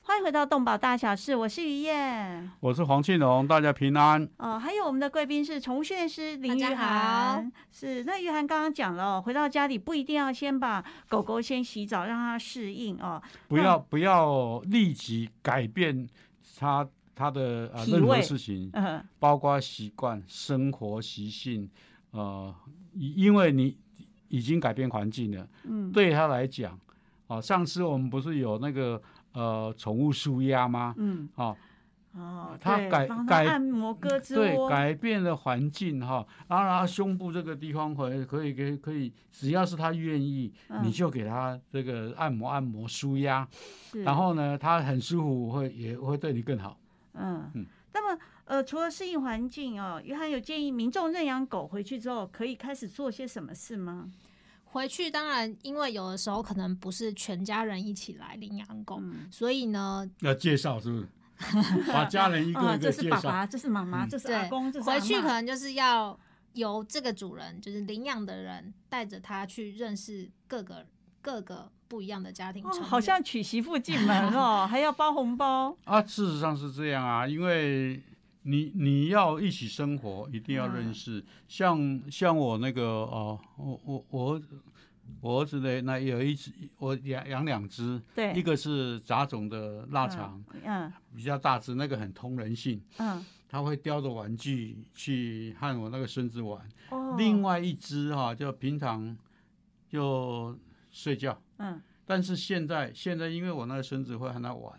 [0.00, 2.50] 欢迎回到动保大小事，我是于燕。
[2.60, 4.26] 我是黄庆荣，大家平安。
[4.38, 13.22] 哦，还有我们的贵宾是宠物训练师林玉涵，是那玉涵刚刚讲了哦，回到家里不一定要先把狗狗先洗澡，让它适应哦。
[13.46, 16.08] 不要不要立即改变
[16.58, 21.70] 他他的呃任何事情，嗯包括习惯、生活习性，
[22.10, 22.52] 呃，
[22.94, 23.76] 因因为你
[24.28, 26.78] 已经改变环境了，嗯，对他来讲，
[27.28, 29.00] 呃，上次我们不是有那个
[29.32, 30.94] 呃宠物舒压吗？
[30.98, 31.28] 嗯。
[31.36, 31.56] 哦，
[32.14, 43.46] 哦，他改改按摩胳肢对，改变了环境哈，然后然后胸部这个地方可以可以可以可以，只要是他愿意，嗯你就给他这个按摩按摩舒压，
[43.92, 46.76] 是然后呢，他很舒服，会也会对你更好。
[47.14, 54.10] 嗯嗯，那么呃，除了适应环境哦，约翰有建议民众认养狗回去之后可以开始做些什么事吗？
[54.64, 61.08] 回去当然，因为有的时候可能不是全家人一起来领养狗，嗯，所以呢，要介绍是不是？
[61.92, 63.16] 把家人一个啊，一这个介绍。
[63.16, 66.18] 是爸爸，这是妈妈，嗯这是阿公，这，是回去可能就是要
[66.54, 70.86] 由这个主人，就是领养的人带着他去认识各个
[71.22, 72.84] 各个不一样的家庭成哦，员。
[72.84, 75.76] 好像娶媳妇进门哦， 还要包红包。
[75.84, 78.02] 啊，事实上是这样啊，因为
[78.42, 81.24] 你你要一起生活，一定要嗯认识。
[81.46, 84.42] 像像我那个哦，我我我
[85.20, 93.24] 我儿子的那有一只，我养养两只，对，一个是杂种的腊肠，嗯比较大只，那个很通人性，嗯。
[93.50, 96.60] 他会叼着玩具去和我那个孙子玩。
[96.90, 99.16] 哦，另外一只哈、就平常
[99.88, 100.54] 就
[100.90, 101.80] 睡觉，嗯。
[102.04, 104.78] 但是现在现在因为我那个孙子会和他玩，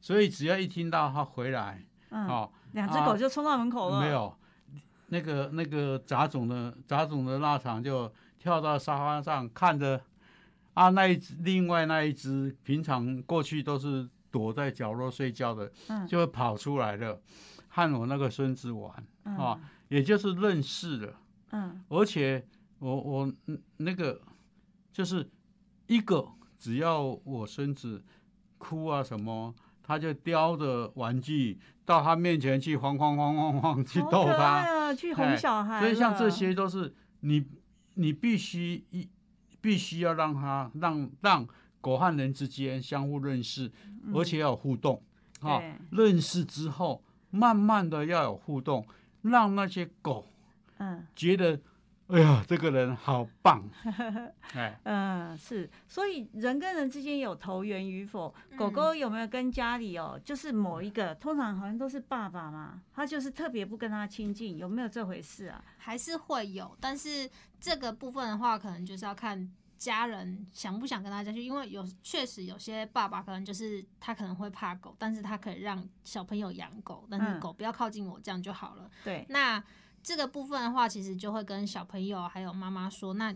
[0.00, 4.00] 所以只要一听到他回来，嗯，哦，两只狗就冲到门口了。
[4.00, 4.32] 没，有。
[5.08, 10.00] 那个那个杂种的杂种的腊肠就跳到沙发上看着
[10.74, 17.20] 啊，那一只另外那一只平常过去都是躲在角落睡觉的，嗯就会跑出来了，
[17.68, 18.92] 和我那个孙子玩，
[19.24, 21.14] 嗯哦也就是认识了。
[21.50, 22.46] 嗯而且
[22.78, 24.20] 我我嗯那个
[24.92, 25.28] 就是
[25.86, 28.04] 一个，只要我孙子
[28.58, 35.80] 哭啊什么，他就叼着玩具到他面前去晃晃晃晃晃去逗他，去哄小孩。
[35.80, 37.44] 所以像这些都是你
[37.98, 39.08] 你必须一
[39.60, 41.46] 必须要让他让让
[41.80, 43.70] 狗和人之间相互认识，
[44.14, 45.02] 而且要有互动。
[45.40, 48.86] 啊、认识之后，慢慢的要有互动，
[49.22, 50.26] 让那些狗
[50.78, 51.06] 嗯。
[51.14, 51.60] 觉得，
[52.08, 53.62] 哎呀，这个人好棒，
[54.56, 65.62] 哎，嗯是，所以人跟人之间有投缘与否，狗狗有没有跟家里哦，就是某一个，通常好像都是爸爸嘛，他就是特别不跟他亲近，有没有这回事啊？
[65.76, 67.28] 还是会有，但是
[67.60, 69.46] 这个部分的话，可能就是要看
[69.76, 77.40] 家人想不想跟他家去，因为有确实有些爸爸可能就是他可能会怕狗，但是他可以让小朋友养狗，但是嗯。
[77.40, 78.90] 狗不要靠近我，这样就好了。
[79.04, 79.62] 对，那
[80.08, 83.34] 这个部分的话，其实就会跟小朋友还有妈妈说，那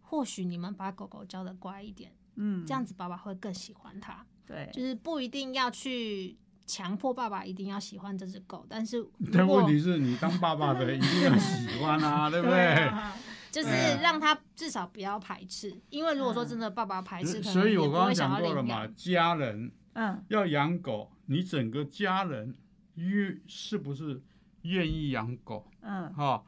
[0.00, 4.24] 或许你们把狗狗教的乖一点，嗯，这样子爸爸会更喜欢它。
[4.46, 12.76] 对，就是不一定要去强迫爸爸一定要喜欢这只狗，但是但问题是你当爸爸的一定要喜欢啊， 对不对？
[12.84, 13.14] 啊
[13.52, 13.68] 就是
[14.00, 22.54] 让他至少不要排斥，因为如果说真的爸爸排斥，所以我刚刚讲过了嘛。，家人嗯要养狗，你整个家人
[22.94, 24.22] 愿是不是
[24.68, 25.66] 愿意养狗？
[25.82, 26.42] 嗯，哈、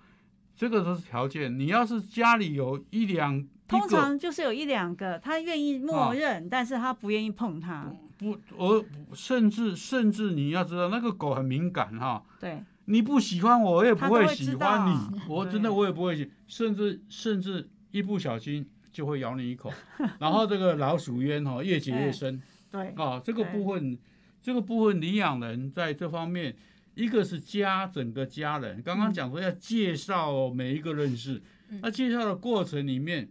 [0.57, 1.59] 这个都是条件。
[1.59, 7.93] 你要是家里有一两通常就是有一两个他愿意默认，但是他不愿意碰它。
[8.16, 19.73] 不，我甚至甚至你要知道，那个狗很敏感哈、对，你不喜欢我，我也不会喜知欢你，我真的我也不会喜，甚至甚至一不小心就会咬你一口，
[20.19, 22.43] 然后这个老鼠冤哈、 越结越深。
[22.71, 23.97] 对，啊，这个部分，
[24.43, 26.57] 这个部分领养人在这方面，
[26.99, 33.31] 一个是家整个家人，刚刚讲说要介绍每一个认识，嗯那介绍的过程里面，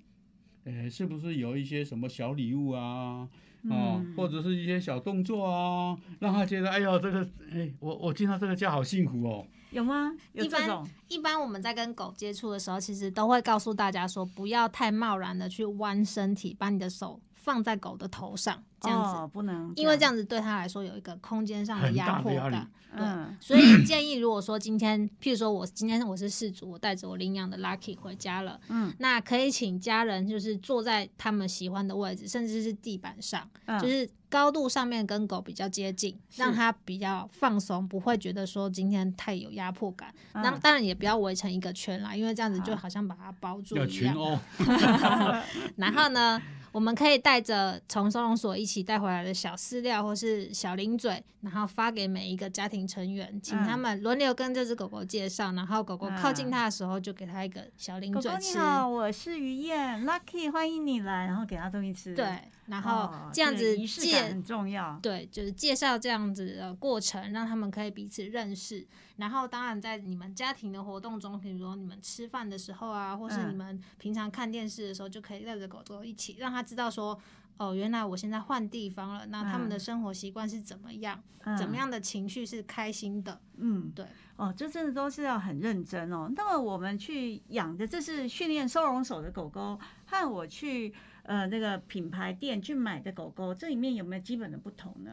[0.64, 3.28] 哎，是不是有一些什么小礼物啊？
[3.70, 9.46] 哦，嗯或者是一些小动作啊，让他觉得，哎呦，这个，哎，我我进到这个家好幸福哦。
[9.72, 10.14] 有吗？
[10.32, 10.84] 有一般？
[11.10, 22.70] 一般我们在跟狗接触的时候，其实都会告诉大家说，不要太贸然的去弯身体，把你的手放在狗的头上，这样子，哦、不能，因为这样子对他来说有一个空间上的压迫感。
[23.00, 40.12] 嗯所以建议，如果说今天，譬如说我今天我是事主，我带着我领养的 Lucky 回家了，嗯那可以请家人就是坐在他们喜欢的位置，甚至是地板上，嗯，就是高度上面跟狗比较接近，让它比较放松，不会觉得说今天太有压迫感。
[40.34, 44.14] 嗯那、当然也不要围成一个圈啦，因为这样子就好好像把它包住要一样。
[44.14, 44.40] 群殴，
[45.76, 46.42] 然后呢，
[46.78, 58.60] 我们可以带着从收容所一起带回来的小饲料或是小零嘴，然后发给每一个家庭成员，请他们轮流跟这只狗狗介绍，然后狗狗靠近它的时候就给它一个小零狗狗嘴吃。
[58.60, 62.14] 你好，我是于燕，Lucky，欢迎你来，然后给它东西吃。
[62.14, 65.00] 对，然后哦这样子介感很重要。
[65.02, 68.88] 对，就是介绍这样子的过程，让他们可以彼此认识。
[69.18, 77.20] 然后，当然在你们家庭的活动中，比如说你们吃饭的时候啊，或是嗯你们平常看电视的时候，就可以带着狗狗一起，让他知道说，
[77.58, 81.76] 哦，原来我现在换地方了，那他们的嗯生活习惯是怎么样，嗯怎么？
[81.76, 83.42] 样的情绪是开心的。
[83.56, 84.06] 嗯，对。
[84.36, 86.32] 哦，这真的都是要很认真哦。
[86.36, 90.94] 那么我们去养的，这是训练收容所的狗狗，和我去
[91.28, 95.12] 呃那个品牌店去买的狗狗，这里面有没有基本的不同呢？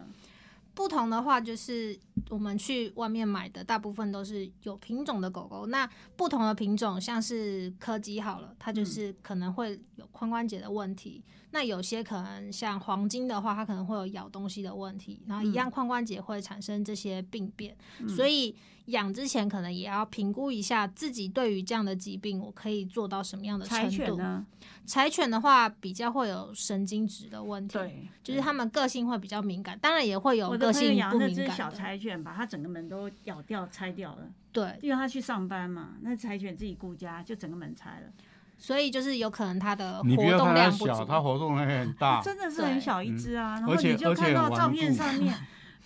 [0.75, 1.97] 不同的话，就是
[2.31, 5.67] 我们去外面买的大部分都是有品种的狗狗。
[5.67, 11.23] 那不同的品种，像是柯基好了，它就是可能会有髋关节的问题。
[11.53, 17.77] 那有些可能像黄金的话，它可能会有咬东西的问题，然后一样髋关节会产生这些病变。
[18.09, 18.57] 所以
[18.87, 23.91] 养之前可能也要评估一下自己对于这样的疾病，我可以做到什么样的程柴度。
[23.91, 24.45] 犬呢？
[24.85, 27.78] 柴犬的话，比较会有神经质的问题。
[27.78, 31.70] 对，就是它们个性会比较敏感，当然也会有个性不敏只小。
[31.70, 35.95] 柴犬，把它整个门都咬掉、拆掉了，对，因为它去上班嘛。
[36.03, 38.12] 那柴犬自己顾家，就整个门拆了，
[38.59, 41.05] 所以就是有可能它的活动量不小，足。
[41.07, 42.20] 它活动量很大。
[42.20, 43.55] 真的是很小一只啊。
[43.55, 45.35] 然后而且你就看到照片而且上面。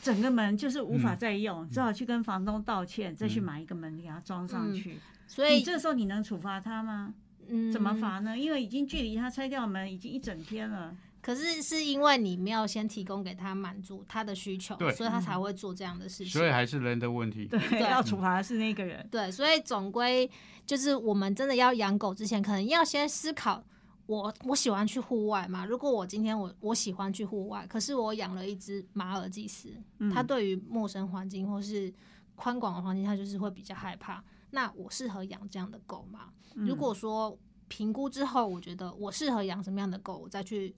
[0.01, 4.99] 整个门就是无法嗯再用，只好去跟房东道歉，再去嗯买一个门给它装上嗯去。
[5.27, 7.15] 所以你这时候你能处罚他吗？
[7.49, 7.95] 嗯怎么？
[7.95, 8.37] 罚呢？
[8.37, 10.95] 因为已经距离他拆掉门已经一整天了。
[11.21, 16.29] 可是是因为你没有先提供给他满足他的需求，所以他才会做这样的事情。
[16.29, 17.47] 所以还是人的问题。
[17.47, 19.07] 对，要处罚的是那个人。
[19.11, 20.31] 对，所以总归
[20.65, 23.63] 就是我们真的要养狗之前，可能要先思考。
[24.09, 25.67] 我我喜欢去户外嘛？
[25.67, 31.93] 如果我今天我我喜欢去户外，可是我养了一只马尔济斯，嗯它对于陌生环境或是
[32.35, 34.25] 宽广的环境，它就是会比较害怕。
[34.51, 36.31] 那我适合养这样的狗吗？
[36.55, 37.39] 嗯如果说
[37.69, 40.75] 评估之后，我觉得我适合养什么样的狗，我再去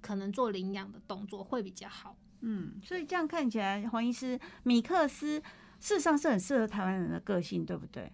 [0.00, 2.16] 可能做领养的动作会比较好。
[2.40, 5.38] 嗯，所以这样看起来，黄医师米克斯
[5.78, 8.10] 事实上是很适合台湾人的个性，对不对？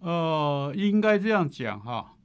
[0.00, 2.16] 呃，应该这样讲哈。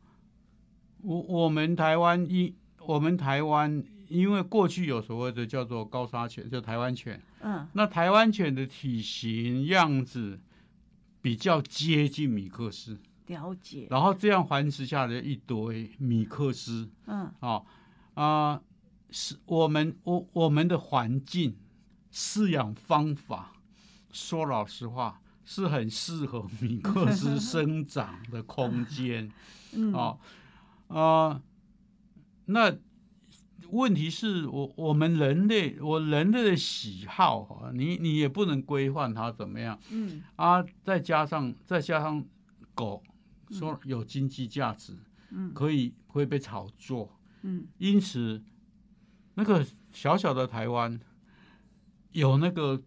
[1.01, 7.21] 我我们台湾一我们台湾，因为过去有所谓的叫做高沙犬，就台湾犬。
[7.41, 10.39] 嗯那台湾犬的体型样子
[11.21, 13.87] 比较接近米克斯，了解。
[13.89, 17.61] 然后这样繁殖下来一堆米克斯嗯啊
[18.15, 18.61] 啊，
[19.09, 21.55] 是我们我我们的环境
[22.11, 23.53] 饲养方法，
[24.11, 29.31] 说老实话是很适合米克斯生长的空间。
[29.71, 30.19] 嗯哦，
[30.89, 31.41] 啊、
[32.45, 32.75] 那
[33.69, 40.65] 问题是我我们人类，我人类的喜好哈，你你也不能规范它怎么样嗯啊？
[40.83, 42.25] 再加上再加上
[42.73, 43.03] 狗
[43.51, 44.97] 说有经济价值，
[45.29, 48.41] 嗯可以会被炒作，嗯因此
[49.35, 50.99] 那个小小的台湾
[52.11, 52.81] 有那个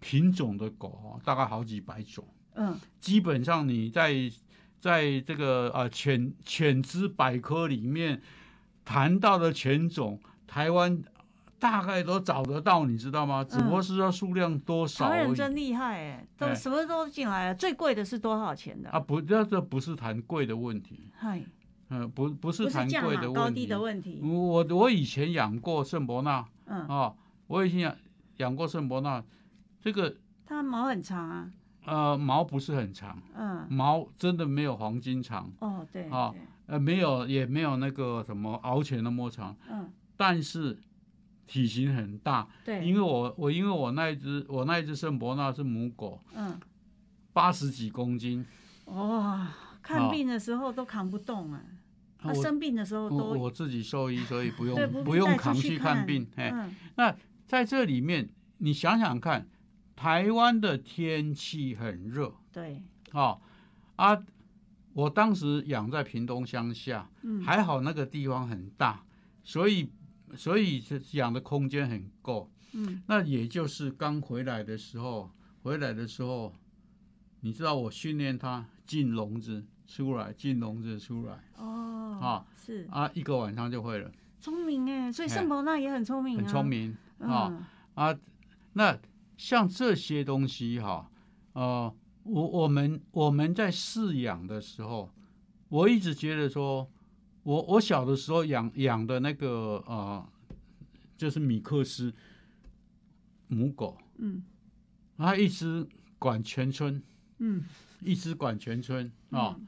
[0.00, 2.28] 品种的狗哦，大概好几百种。
[2.54, 4.12] 嗯基本上你在
[4.86, 8.22] 在这个啊犬犬只百科里面
[8.84, 11.02] 谈到的犬种，台湾
[11.58, 13.42] 大概都找得到，你知道吗？
[13.42, 15.24] 只不过是要数量多台湾少。
[15.24, 17.54] 人真厉害哎，都哎什么都进来了。
[17.56, 18.88] 最贵的是多少钱的？
[18.90, 21.44] 啊，不，这这不是谈贵的问题，嗨，
[21.88, 23.80] 嗯、不不不是谈价贵的问题高低的。
[23.80, 24.20] 问题。
[24.22, 27.12] 我我以前养过圣伯纳嗯，啊，
[27.48, 27.96] 我以前养
[28.36, 29.20] 养过圣伯纳，
[29.80, 30.14] 这个
[30.46, 31.50] 它毛很长啊。
[31.86, 40.78] 呃毛不是很长，嗯，毛真的没有黄金长，哦对啊对，呃，没有，也没有那个什么獒犬那么长，嗯但是
[41.46, 42.48] 体型很大。
[42.64, 46.58] 对，因为我我因为我那一只我那一只圣伯纳是母狗，嗯
[47.32, 48.44] 八十几公斤，
[48.86, 49.48] 哇，
[49.82, 51.62] 看病的时候都扛不动啊，
[52.18, 56.26] 他我生病的时候我都我自己兽医，所以不 用不用扛去去看病。
[56.36, 57.14] 哎，那
[57.46, 58.28] 在这里面
[58.58, 59.46] 你想想看，
[59.96, 62.32] 台湾的天气很热。
[62.52, 62.82] 对，
[63.12, 63.38] 啊
[63.96, 64.22] 啊！
[64.92, 67.42] 我当时养在屏东乡下，嗯。
[67.42, 69.04] 还好那个地方很大，
[69.42, 69.90] 所以
[70.34, 72.50] 所以是养的空间很够。
[72.72, 73.02] 嗯。
[73.06, 75.30] 那也就是刚回来的时候，
[75.62, 76.52] 回来的时候，
[77.40, 81.44] 你知道我训练它进笼子出来，进笼子出来。
[81.56, 82.86] 哦啊是。
[82.90, 88.18] 啊，一个晚上就会了，聪明哎，所以哎圣伯纳也很聪明啊，很聪明啊嗯啊。
[88.72, 88.98] 那
[89.36, 91.10] 像这些东西哈，
[91.52, 95.10] 呃，我我们我们在饲养的时候，
[95.68, 96.90] 我一直觉得说，
[97.42, 100.26] 我我小的时候养养的那个呃，
[101.16, 102.12] 就是米克斯
[103.48, 104.42] 母狗，嗯。
[105.18, 105.86] 它一直
[106.18, 107.02] 管全村。
[107.38, 107.64] 嗯。
[108.00, 109.66] 一直管全村啊、嗯。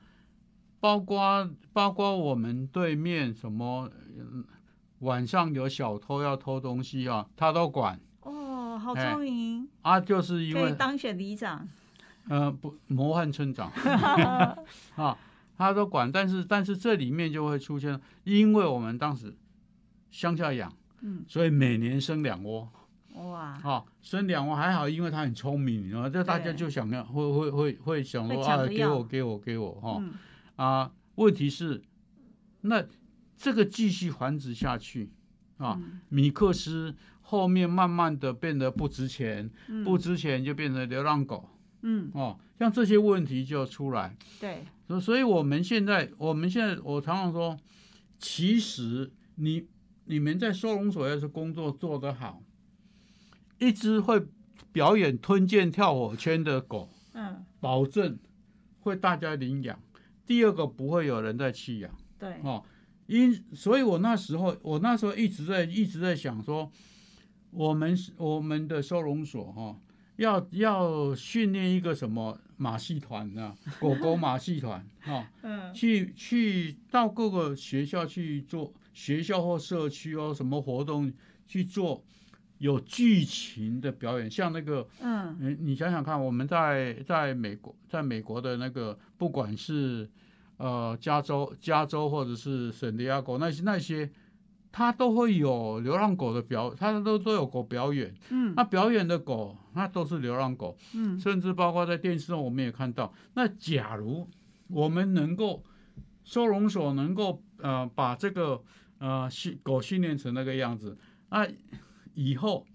[0.81, 4.45] 包括包括我们对面什么、嗯
[5.01, 8.01] 晚上有小偷要偷东西啊，他都管
[8.79, 11.69] 哦，好哎聪明，啊，就是因为当选里长，
[12.29, 13.69] 呃不模范村长。
[14.95, 15.19] 啊，
[15.57, 19.35] 他都管，但是但是这里面就会出现，因为我们当时
[20.13, 21.25] 乡下养，嗯。
[21.27, 22.69] 所以每年生两窝
[23.15, 29.97] 哇，啊，生两窝还好，因为他很聪明，你知道吗，这大家就想要会会会会想会说啊，给我给我给我哈。
[30.01, 30.15] 嗯。
[30.55, 31.83] 啊，问题是，
[32.61, 32.85] 那
[33.37, 35.11] 这个继续繁殖下去
[35.59, 36.01] 啊，嗯。
[36.09, 39.85] 米克斯后面慢慢的变得不值钱，嗯。
[39.85, 41.49] 不值钱就变成流浪狗。
[41.83, 42.11] 嗯。
[42.15, 44.17] 哦，像这些问题就出来。
[44.41, 47.57] 对，所所以我们现在，我们现在，我常常说，
[48.19, 49.67] 其实你
[50.07, 52.43] 你们在收容所要是工作做得好，
[53.59, 54.27] 一只会
[54.73, 57.45] 表演吞剑跳火圈的狗，嗯。
[57.61, 58.19] 保证
[58.81, 59.79] 会大家领养。
[60.27, 61.91] 第二个不会有人在弃养。
[62.19, 62.63] 对，哦，
[63.09, 66.71] 因所以我那时候我那时候一直在一直在想说，
[67.51, 69.77] 我们我们的收容所哈、
[70.17, 75.73] 要要训练一个什么马戏团啊， 狗狗马戏团啊、嗯。
[75.73, 81.11] 去去到各个学校去做学校或社区哦什么活动
[81.47, 82.05] 去做
[82.59, 85.35] 有剧情的表演，像那个嗯。
[85.41, 90.11] 嗯，你想想看，我们在在美国，在美国的那个，不管是
[90.59, 94.11] 呃加州、加州或者是圣地亚哥那些那些，
[94.71, 98.15] 它都会有流浪狗的表，它都都有狗表演。
[98.31, 103.13] 嗯那表演的狗，那都是流浪狗，嗯甚至包括在电视上我们也看到。
[103.35, 104.29] 那假如
[104.69, 105.65] 我们能够
[106.25, 108.63] 收容所能够呃把这个
[108.99, 110.99] 呃训狗训练成那个样子，
[111.31, 111.49] 那
[112.15, 112.67] 以后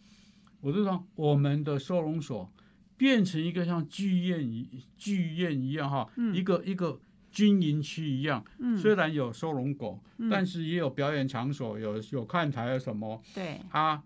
[0.61, 2.49] 我就说我们的收容所
[2.95, 6.97] 变成一个像剧院一剧院一样哈，嗯一个一个
[7.33, 8.41] 军营区一样。
[8.59, 14.01] 嗯，虽然有收容狗，嗯但是也有表演场所，有有看台有什么，对，啊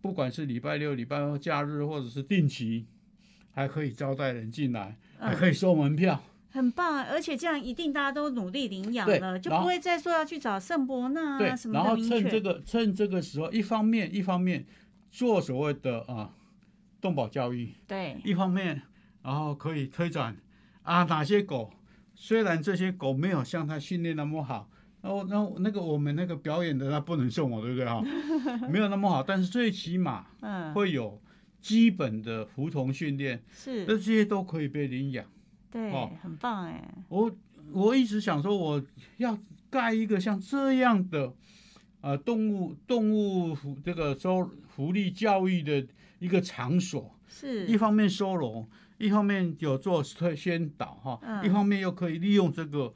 [0.00, 2.86] 不管是礼拜六、礼拜二假日，或者是定期，
[3.52, 6.20] 还可以招待人进来，还可以收门票。
[6.50, 11.96] 很棒，而且这样一定大家都努力领养了，就不会再说要去找圣伯纳啊什，么然后。
[11.96, 14.64] 趁这个趁这个时候，一方面一方面
[15.10, 16.32] 做所谓的啊
[17.00, 18.80] 动保教育，对，一方面
[19.22, 20.34] 然后可以推展
[20.82, 21.70] 啊哪些狗，
[22.16, 24.68] 虽然这些狗没有像它训练那么好。
[25.02, 28.02] 然后，然后那个我们那个表演的，他不能送我，对不对哈？
[28.68, 31.22] 没有那么好，但是最起码嗯，会有
[31.60, 35.24] 基本的服从训练，是那，这些都可以被领养。
[35.70, 37.30] 对哦，很棒哎，我
[37.70, 38.82] 我一直想说，我
[39.18, 39.38] 要
[39.70, 41.32] 盖一个像这样的
[42.00, 45.86] 呃动物动物福这个收福利教育的
[46.18, 48.68] 一个场所，是一，方面收容，
[48.98, 51.44] 一方面有做推宣导哈，嗯。
[51.44, 52.92] 一方面又可以利用这个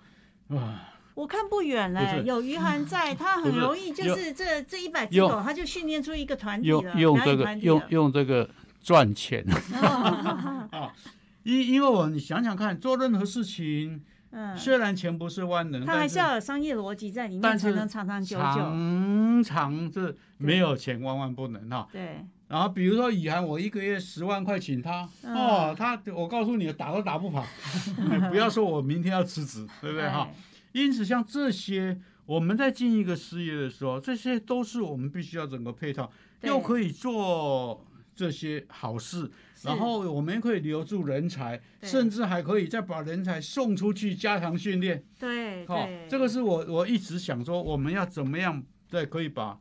[0.49, 0.87] 啊。
[1.15, 8.49] 我看不远嘞，有余涵在，他很容易 就是这这一百只狗，他就训练出一个团体用了，表演用这个用用这个
[8.81, 9.45] 赚钱。
[11.43, 18.45] 因因为我你想想看，做任何事情，嗯，虽然钱不是万能，他还是要有商业逻辑在里面，但是才能长长久久。
[18.45, 21.89] 常常是没有钱万万不能哈。
[21.91, 25.33] 对，然后比如说以涵，我一个月十万块请他，嗯。
[25.33, 27.47] 哦，他我告诉你，打都打不跑，
[28.29, 30.09] 不要说我明天要辞职，对不对？
[30.09, 30.29] 哈？
[30.73, 36.11] 因此像这些，我们在进一个事业的时候，这些都是我们必须要整个配套，
[36.43, 37.87] 又可以做
[38.17, 39.31] 这些好事，
[39.63, 44.99] 然后我们可以留住人才，甚至还可以再把人才送出去加强训练。
[44.99, 49.57] 哦对对，，这个是我我一直想说，我们要怎么样再可以把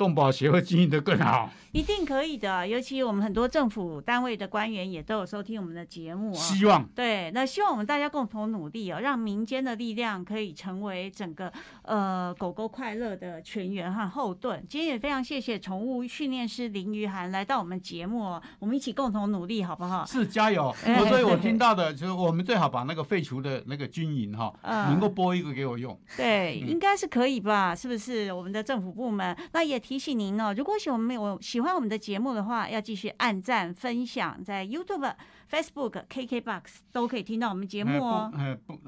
[0.00, 1.50] 动保协会经营得更好。
[1.72, 2.66] 一定可以的。
[2.66, 6.40] 尤其我们很多政府单位的官员也都有收听我们的节目啊。
[6.40, 14.64] 希望对，那希望我们大家共同努力哦，让民间的力量可以成为整个呃狗狗快乐的全员和后盾。
[14.66, 20.06] 今天也非常谢谢宠物训练师林于涵来到我们节目哦，我们一起共同努力，好不好？
[20.06, 20.74] 是加油。
[21.08, 25.96] 所以，我听到的就是我们最好把那个废除的那个军营哈，嗯能够拨一个给我用。
[26.16, 27.76] 对，嗯应该是可以吧？
[27.76, 28.32] 是不是？
[28.32, 35.12] 我们的政府部门，那也提醒您哦，如果喜欢我们有喜欢我们的节目的话，要继续按赞、分享，在 YouTube、
[35.50, 36.62] Facebook、KKBox
[36.92, 38.32] 都可以听到我们节目哦。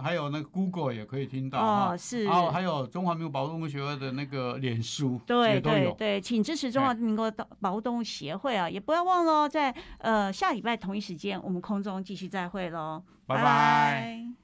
[0.01, 5.61] 还有那个 Google 也可以听到哦，是，还有还有中华民国保护动物协会的那个脸书，对。
[5.61, 7.29] 对对，请支持中华民国
[7.59, 8.71] 保护动物协会啊！
[8.71, 14.42] 也不要忘了哦，在呃下礼拜同一时间，我们空中继续再会喽，拜拜拜